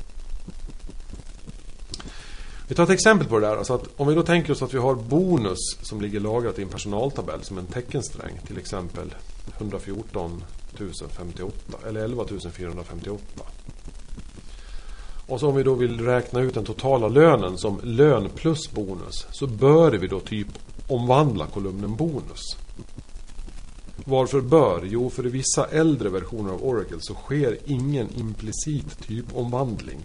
Vi 2.69 2.75
tar 2.75 2.85
ett 2.85 2.91
exempel 2.91 3.29
på 3.29 3.39
det 3.39 3.47
där. 3.47 3.57
Alltså 3.57 3.75
att 3.75 3.89
om 3.97 4.09
vi 4.09 4.15
då 4.15 4.23
tänker 4.23 4.53
oss 4.53 4.63
att 4.63 4.75
vi 4.75 4.79
har 4.79 4.95
bonus 4.95 5.59
som 5.83 6.01
ligger 6.01 6.21
lagrat 6.21 6.59
i 6.59 6.63
en 6.63 6.69
personaltabell 6.69 7.43
som 7.43 7.59
en 7.59 7.67
teckensträng. 7.67 8.41
Till 8.47 8.59
exempel 8.59 9.15
114 9.59 10.45
058 11.11 11.53
eller 11.89 12.05
11 12.05 12.25
458. 12.53 13.43
Och 15.33 15.41
så 15.41 15.49
om 15.49 15.57
vi 15.57 15.63
då 15.63 15.75
vill 15.75 16.01
räkna 16.01 16.41
ut 16.41 16.55
den 16.55 16.65
totala 16.65 17.09
lönen 17.09 17.59
som 17.59 17.81
lön 17.83 18.29
plus 18.35 18.71
bonus. 18.71 19.27
Så 19.31 19.47
bör 19.47 19.93
vi 19.93 20.07
då 20.07 20.21
typ 20.21 20.47
omvandla 20.89 21.47
kolumnen 21.47 21.97
bonus. 21.97 22.57
Varför 24.05 24.41
bör? 24.41 24.83
Jo, 24.85 25.11
för 25.11 25.27
i 25.27 25.31
vissa 25.31 25.67
äldre 25.67 26.09
versioner 26.09 26.53
av 26.53 26.65
Oracle 26.65 26.97
så 27.01 27.15
sker 27.15 27.59
ingen 27.65 28.09
implicit 28.17 29.07
typomvandling. 29.07 29.99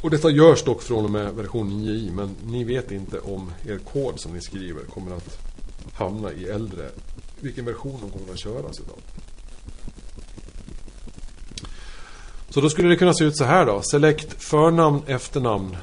Och 0.00 0.10
detta 0.10 0.30
görs 0.30 0.64
dock 0.64 0.82
från 0.82 1.04
och 1.04 1.10
med 1.10 1.34
version 1.34 1.70
9i 1.70 2.12
men 2.12 2.34
ni 2.46 2.64
vet 2.64 2.90
inte 2.90 3.18
om 3.20 3.52
er 3.66 3.78
kod 3.78 4.20
som 4.20 4.32
ni 4.32 4.40
skriver 4.40 4.82
kommer 4.84 5.16
att 5.16 5.38
hamna 5.94 6.32
i 6.32 6.44
äldre, 6.44 6.90
vilken 7.40 7.64
version 7.64 7.98
de 8.00 8.10
kommer 8.10 8.32
att 8.32 8.40
köras 8.40 8.80
idag. 8.80 8.98
Så 12.54 12.60
då 12.60 12.70
skulle 12.70 12.88
det 12.88 12.96
kunna 12.96 13.14
se 13.14 13.24
ut 13.24 13.36
så 13.36 13.44
här 13.44 13.66
då. 13.66 13.82
Select 13.82 14.42
förnamn, 14.42 15.02
efternamn. 15.06 15.76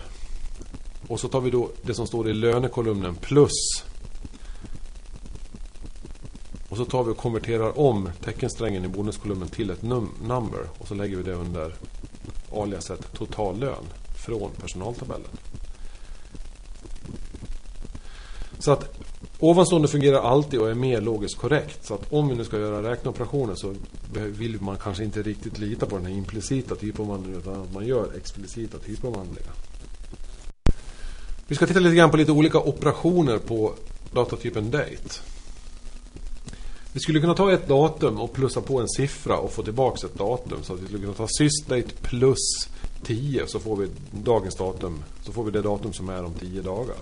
Och 1.07 1.19
så 1.19 1.27
tar 1.27 1.41
vi 1.41 1.49
då 1.49 1.69
det 1.81 1.93
som 1.93 2.07
står 2.07 2.29
i 2.29 2.33
lönekolumnen 2.33 3.15
plus. 3.15 3.83
Och 6.69 6.77
så 6.77 6.85
tar 6.85 7.03
vi 7.03 7.11
och 7.11 7.17
konverterar 7.17 7.79
om 7.79 8.09
teckensträngen 8.23 8.85
i 8.85 8.87
bonuskolumnen 8.87 9.49
till 9.49 9.69
ett 9.69 9.81
num 9.81 10.09
number. 10.27 10.69
Och 10.77 10.87
så 10.87 10.95
lägger 10.95 11.17
vi 11.17 11.23
det 11.23 11.33
under 11.33 11.73
aliaset 12.55 13.13
totallön 13.13 13.85
från 14.25 14.51
personaltabellen. 14.61 15.31
Så 18.59 18.71
att 18.71 18.99
ovanstående 19.39 19.87
fungerar 19.87 20.21
alltid 20.21 20.59
och 20.59 20.69
är 20.69 20.75
mer 20.75 21.01
logiskt 21.01 21.37
korrekt. 21.37 21.85
Så 21.85 21.93
att 21.93 22.13
om 22.13 22.27
vi 22.27 22.35
nu 22.35 22.43
ska 22.43 22.57
göra 22.57 22.91
räkneoperationer 22.91 23.55
så 23.55 23.75
vill 24.13 24.61
man 24.61 24.77
kanske 24.77 25.03
inte 25.03 25.21
riktigt 25.21 25.59
lita 25.59 25.85
på 25.85 25.97
den 25.97 26.05
här 26.05 26.13
implicita 26.13 26.75
typomvandlingen 26.75 27.39
utan 27.39 27.61
att 27.61 27.73
man 27.73 27.87
gör 27.87 28.17
explicita 28.17 28.77
typomvandlingar. 28.77 29.53
Vi 31.47 31.55
ska 31.55 31.67
titta 31.67 31.79
lite 31.79 31.95
grann 31.95 32.11
på 32.11 32.17
lite 32.17 32.31
olika 32.31 32.59
operationer 32.59 33.37
på 33.37 33.73
datatypen 34.13 34.71
date. 34.71 35.19
Vi 36.93 36.99
skulle 36.99 37.19
kunna 37.19 37.33
ta 37.33 37.53
ett 37.53 37.67
datum 37.67 38.19
och 38.19 38.33
plussa 38.33 38.61
på 38.61 38.79
en 38.79 38.89
siffra 38.89 39.37
och 39.37 39.51
få 39.51 39.63
tillbaka 39.63 40.07
ett 40.07 40.15
datum. 40.17 40.63
Så 40.63 40.73
att 40.73 40.79
vi 40.79 40.85
skulle 40.85 41.01
kunna 41.01 41.13
ta 41.13 41.27
sysdate 41.37 41.95
plus 42.01 42.69
10 43.03 43.47
så 43.47 43.59
får 43.59 43.75
vi 43.75 43.87
dagens 44.11 44.55
datum. 44.55 45.03
Så 45.21 45.31
får 45.31 45.43
vi 45.43 45.51
det 45.51 45.61
datum 45.61 45.93
som 45.93 46.09
är 46.09 46.23
om 46.23 46.33
10 46.33 46.61
dagar. 46.61 46.97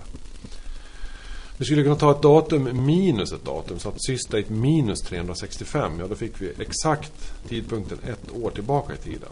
Vi 1.58 1.64
skulle 1.64 1.82
kunna 1.82 1.96
ta 1.96 2.10
ett 2.10 2.22
datum 2.22 2.86
minus 2.86 3.32
ett 3.32 3.44
datum. 3.44 3.78
Så 3.78 3.88
att 3.88 4.06
sysdate 4.06 4.52
minus 4.52 5.00
365. 5.00 5.92
Ja, 6.00 6.06
då 6.06 6.14
fick 6.14 6.42
vi 6.42 6.52
exakt 6.58 7.12
tidpunkten 7.48 7.98
ett 8.06 8.42
år 8.42 8.50
tillbaka 8.50 8.94
i 8.94 8.96
tiden. 8.96 9.28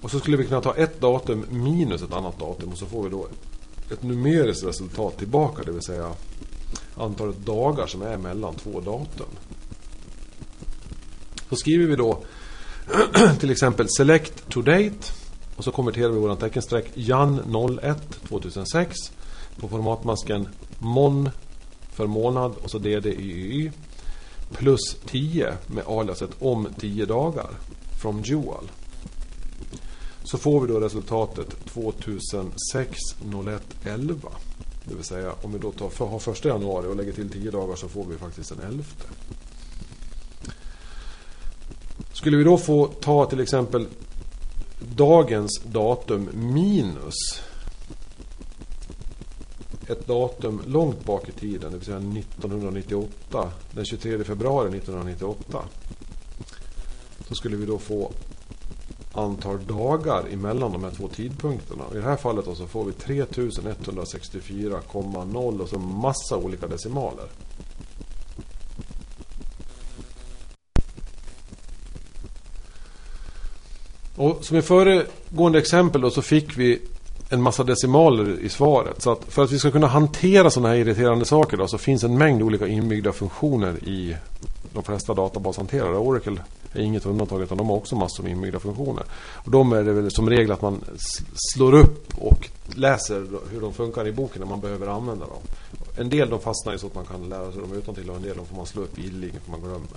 Och 0.00 0.10
så 0.10 0.18
skulle 0.18 0.36
vi 0.36 0.46
kunna 0.46 0.60
ta 0.60 0.74
ett 0.74 1.00
datum 1.00 1.46
minus 1.50 2.02
ett 2.02 2.12
annat 2.12 2.38
datum. 2.38 2.68
Och 2.68 2.78
så 2.78 2.86
får 2.86 3.02
vi 3.02 3.10
då 3.10 3.28
ett 3.92 4.02
numeriskt 4.02 4.64
resultat 4.64 5.18
tillbaka. 5.18 5.62
Det 5.62 5.72
vill 5.72 5.82
säga 5.82 6.12
antalet 6.96 7.38
dagar 7.38 7.86
som 7.86 8.02
är 8.02 8.16
mellan 8.16 8.54
två 8.54 8.80
datum. 8.80 9.28
Så 11.48 11.56
skriver 11.56 11.86
vi 11.86 11.96
då 11.96 12.18
till 13.40 13.50
exempel 13.50 13.86
select 13.88 14.48
to 14.48 14.62
date 14.62 15.12
och 15.56 15.64
så 15.64 15.70
konverterar 15.70 16.08
vi 16.08 16.18
våran 16.18 16.36
teckensträck 16.36 16.90
jan 16.94 17.40
01 17.82 17.98
2006 18.28 18.96
på 19.60 19.68
formatmasken 19.68 20.48
mon 20.78 21.30
för 21.92 22.06
månad 22.06 22.52
och 22.62 22.70
så 22.70 22.78
DDYY 22.78 23.72
plus 24.52 24.96
10 25.06 25.52
med 25.66 25.84
aliaset 25.86 26.30
om 26.38 26.68
10 26.80 27.06
dagar 27.06 27.50
från 28.02 28.22
dual. 28.22 28.70
Så 30.24 30.38
får 30.38 30.60
vi 30.60 30.72
då 30.72 30.80
resultatet 30.80 31.66
2006 31.66 32.98
01 33.46 33.62
11. 33.84 34.28
Det 34.84 34.94
vill 34.94 35.04
säga 35.04 35.32
om 35.42 35.52
vi 35.52 35.58
då 35.58 35.72
tar, 35.72 35.88
för, 35.88 36.06
har 36.06 36.18
första 36.18 36.48
januari 36.48 36.86
och 36.86 36.96
lägger 36.96 37.12
till 37.12 37.30
10 37.30 37.50
dagar 37.50 37.76
så 37.76 37.88
får 37.88 38.04
vi 38.04 38.16
faktiskt 38.16 38.48
den 38.48 38.68
11. 38.68 38.84
Skulle 42.12 42.36
vi 42.36 42.44
då 42.44 42.58
få 42.58 42.86
ta 42.86 43.26
till 43.26 43.40
exempel 43.40 43.86
dagens 44.96 45.60
datum 45.64 46.28
minus 46.32 47.14
ett 49.88 50.06
datum 50.06 50.62
långt 50.66 51.04
bak 51.04 51.28
i 51.28 51.32
tiden, 51.32 51.72
det 51.72 51.76
vill 51.76 51.86
säga 51.86 51.96
1998, 51.96 53.50
den 53.70 53.84
23 53.84 54.24
februari 54.24 54.68
1998. 54.68 55.64
Då 57.28 57.34
skulle 57.34 57.56
vi 57.56 57.66
då 57.66 57.78
få 57.78 58.12
antal 59.12 59.66
dagar 59.66 60.24
emellan 60.32 60.72
de 60.72 60.84
här 60.84 60.90
två 60.90 61.08
tidpunkterna. 61.08 61.84
I 61.92 61.96
det 61.96 62.02
här 62.02 62.16
fallet 62.16 62.44
så 62.44 62.66
får 62.66 62.84
vi 62.84 62.92
3164,0 62.92 65.60
och 65.60 65.68
så 65.68 65.78
massa 65.78 66.36
olika 66.36 66.66
decimaler. 66.66 67.26
Och 74.16 74.44
som 74.44 74.56
i 74.56 74.62
föregående 74.62 75.58
exempel 75.58 76.00
då 76.00 76.10
så 76.10 76.22
fick 76.22 76.58
vi 76.58 76.80
en 77.28 77.42
massa 77.42 77.64
decimaler 77.64 78.40
i 78.40 78.48
svaret. 78.48 79.02
Så 79.02 79.12
att 79.12 79.24
för 79.24 79.44
att 79.44 79.52
vi 79.52 79.58
ska 79.58 79.70
kunna 79.70 79.86
hantera 79.86 80.50
sådana 80.50 80.68
här 80.68 80.76
irriterande 80.76 81.24
saker 81.24 81.56
då, 81.56 81.68
så 81.68 81.78
finns 81.78 82.04
en 82.04 82.18
mängd 82.18 82.42
olika 82.42 82.66
inbyggda 82.66 83.12
funktioner 83.12 83.88
i 83.88 84.16
de 84.72 84.82
flesta 84.82 85.14
databashanterare. 85.14 85.96
Oracle 85.96 86.40
är 86.72 86.80
inget 86.80 87.06
undantag 87.06 87.42
utan 87.42 87.58
de 87.58 87.68
har 87.68 87.76
också 87.76 87.96
massor 87.96 88.22
med 88.22 88.32
inbyggda 88.32 88.58
funktioner. 88.58 89.04
Och 89.32 89.50
de 89.50 89.72
är 89.72 89.82
det 89.82 89.92
väl 89.92 90.10
som 90.10 90.30
regel 90.30 90.52
att 90.52 90.62
man 90.62 90.84
slår 91.34 91.74
upp 91.74 92.18
och 92.18 92.48
läser 92.74 93.26
hur 93.52 93.60
de 93.60 93.72
funkar 93.72 94.06
i 94.06 94.12
boken 94.12 94.40
när 94.40 94.48
man 94.48 94.60
behöver 94.60 94.86
använda 94.86 95.26
dem. 95.26 95.42
En 95.98 96.08
del 96.08 96.30
de 96.30 96.40
fastnar 96.40 96.72
ju 96.72 96.78
så 96.78 96.86
att 96.86 96.94
man 96.94 97.04
kan 97.04 97.28
lära 97.28 97.52
sig 97.52 97.60
dem 97.60 97.72
utan 97.72 97.94
till 97.94 98.10
och 98.10 98.16
en 98.16 98.22
del 98.22 98.36
de 98.36 98.46
får 98.46 98.56
man 98.56 98.66
slå 98.66 98.82
upp 98.82 98.98
ideligen 98.98 99.40
för 99.44 99.50
man 99.50 99.60
glömmer. 99.60 99.88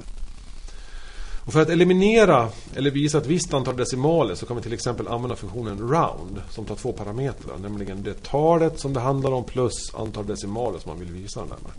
Och 1.49 1.53
för 1.53 1.61
att 1.61 1.69
eliminera 1.69 2.49
eller 2.75 2.91
visa 2.91 3.17
ett 3.17 3.25
visst 3.25 3.53
antal 3.53 3.77
decimaler 3.77 4.35
så 4.35 4.45
kan 4.45 4.55
vi 4.55 4.61
till 4.63 4.73
exempel 4.73 5.07
använda 5.07 5.35
funktionen 5.35 5.77
round 5.77 6.41
som 6.49 6.65
tar 6.65 6.75
två 6.75 6.91
parametrar. 6.91 7.57
Nämligen 7.57 8.03
det 8.03 8.23
talet 8.23 8.79
som 8.79 8.93
det 8.93 8.99
handlar 8.99 9.31
om 9.31 9.43
plus 9.43 9.95
antal 9.95 10.27
decimaler 10.27 10.79
som 10.79 10.89
man 10.89 10.99
vill 10.99 11.11
visa 11.11 11.39
den 11.39 11.49
med. 11.49 11.71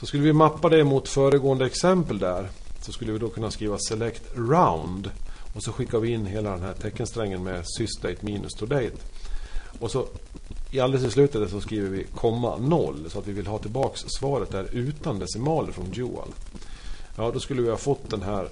Så 0.00 0.06
skulle 0.06 0.22
vi 0.22 0.32
mappa 0.32 0.68
det 0.68 0.84
mot 0.84 1.08
föregående 1.08 1.66
exempel 1.66 2.18
där 2.18 2.48
så 2.82 2.92
skulle 2.92 3.12
vi 3.12 3.18
då 3.18 3.28
kunna 3.28 3.50
skriva 3.50 3.78
select 3.78 4.22
round 4.34 5.10
och 5.54 5.62
så 5.62 5.72
skickar 5.72 5.98
vi 5.98 6.12
in 6.12 6.26
hela 6.26 6.50
den 6.50 6.62
här 6.62 6.74
teckensträngen 6.74 7.44
med 7.44 7.64
sysdate 7.78 8.16
minus 8.20 8.52
to 8.52 8.66
date. 8.66 8.96
Och 9.80 9.90
så 9.90 10.06
i 10.70 10.80
alldeles 10.80 11.06
i 11.06 11.10
slutet 11.10 11.50
så 11.50 11.60
skriver 11.60 11.88
vi 11.88 12.04
komma 12.04 12.56
noll 12.56 13.06
så 13.08 13.18
att 13.18 13.26
vi 13.26 13.32
vill 13.32 13.46
ha 13.46 13.58
tillbaks 13.58 14.04
svaret 14.06 14.50
där 14.50 14.68
utan 14.72 15.18
decimaler 15.18 15.72
från 15.72 15.90
Dual. 15.90 16.28
Ja, 17.18 17.30
då 17.30 17.40
skulle 17.40 17.62
vi 17.62 17.70
ha 17.70 17.76
fått 17.76 18.10
den 18.10 18.22
här 18.22 18.48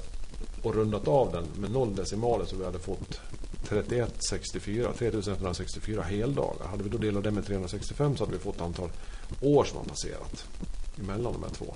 och 0.62 0.74
rundat 0.74 1.08
av 1.08 1.32
den 1.32 1.44
med 1.60 1.70
noll 1.70 1.94
decimaler 1.94 2.44
så 2.44 2.56
vi 2.56 2.64
hade 2.64 2.78
fått 2.78 3.20
3164, 3.68 4.92
3164 4.98 6.02
heldagar. 6.02 6.66
Hade 6.70 6.84
vi 6.84 6.90
då 6.90 6.98
delat 6.98 7.24
det 7.24 7.30
med 7.30 7.46
365 7.46 8.16
så 8.16 8.24
hade 8.24 8.36
vi 8.36 8.42
fått 8.42 8.60
antal 8.60 8.90
år 9.40 9.64
som 9.64 9.78
har 9.78 9.84
passerat 9.84 10.46
emellan 11.00 11.32
de 11.32 11.42
här 11.42 11.50
två. 11.50 11.74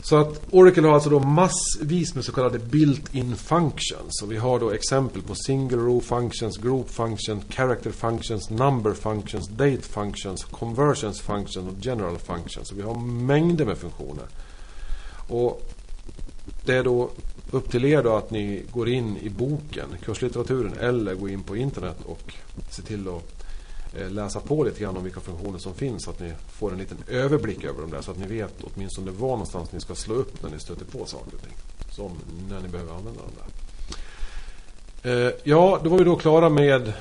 Så 0.00 0.16
att 0.16 0.42
Oracle 0.50 0.86
har 0.86 0.94
alltså 0.94 1.10
då 1.10 1.18
massvis 1.18 2.14
med 2.14 2.24
så 2.24 2.32
kallade 2.32 2.58
built-in 2.58 3.36
functions. 3.36 4.22
Och 4.22 4.32
vi 4.32 4.36
har 4.36 4.60
då 4.60 4.70
exempel 4.70 5.22
på 5.22 5.34
single 5.34 5.76
row 5.76 6.00
functions, 6.00 6.56
group 6.56 6.90
functions, 6.90 7.44
character 7.48 7.90
functions, 7.90 8.50
number 8.50 8.94
functions, 8.94 9.48
date 9.48 9.82
functions, 9.82 10.44
conversions 10.44 11.20
functions 11.20 11.68
och 11.68 11.74
general 11.80 12.18
functions. 12.18 12.68
Så 12.68 12.74
vi 12.74 12.82
har 12.82 12.94
mängder 13.00 13.64
med 13.64 13.78
funktioner. 13.78 14.24
Och 15.28 15.62
det 16.64 16.74
är 16.74 16.84
då 16.84 17.10
upp 17.50 17.70
till 17.70 17.84
er 17.84 18.02
då 18.02 18.16
att 18.16 18.30
ni 18.30 18.62
går 18.72 18.88
in 18.88 19.16
i 19.16 19.28
boken, 19.28 19.88
kurslitteraturen 20.04 20.74
eller 20.80 21.14
går 21.14 21.30
in 21.30 21.42
på 21.42 21.56
internet 21.56 21.98
och 22.04 22.34
ser 22.70 22.82
till 22.82 23.08
att 23.08 23.41
Eh, 23.98 24.10
läsa 24.10 24.40
på 24.40 24.64
lite 24.64 24.80
grann 24.80 24.96
om 24.96 25.04
vilka 25.04 25.20
funktioner 25.20 25.58
som 25.58 25.74
finns 25.74 26.04
så 26.04 26.10
att 26.10 26.20
ni 26.20 26.32
får 26.52 26.72
en 26.72 26.78
liten 26.78 26.98
överblick 27.08 27.64
över 27.64 27.80
dem 27.80 27.90
där 27.90 28.02
så 28.02 28.10
att 28.10 28.18
ni 28.18 28.26
vet 28.26 28.54
åtminstone 28.62 29.10
var 29.10 29.28
någonstans 29.28 29.72
ni 29.72 29.80
ska 29.80 29.94
slå 29.94 30.14
upp 30.14 30.42
när 30.42 30.50
ni 30.50 30.60
stöter 30.60 30.84
på 30.84 31.06
saker 31.06 31.34
och 31.34 31.42
ting. 31.42 31.56
Som 31.90 32.12
när 32.48 32.60
ni 32.60 32.68
behöver 32.68 32.92
använda 32.92 33.20
dem 33.20 33.30
där. 33.38 35.26
Eh, 35.26 35.32
ja, 35.42 35.80
då 35.84 35.90
var 35.90 35.98
vi 35.98 36.04
då 36.04 36.16
klara 36.16 36.48
med 36.48 36.92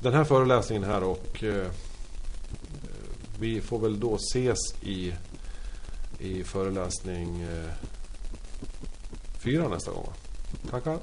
den 0.00 0.14
här 0.14 0.24
föreläsningen 0.24 0.84
här 0.84 1.02
och 1.02 1.44
eh, 1.44 1.66
vi 3.40 3.60
får 3.60 3.78
väl 3.78 4.00
då 4.00 4.16
ses 4.16 4.58
i, 4.82 5.14
i 6.18 6.44
föreläsning 6.44 7.46
fyra 9.38 9.68
nästa 9.68 9.90
gång. 9.90 10.08
Tackar! 10.70 10.98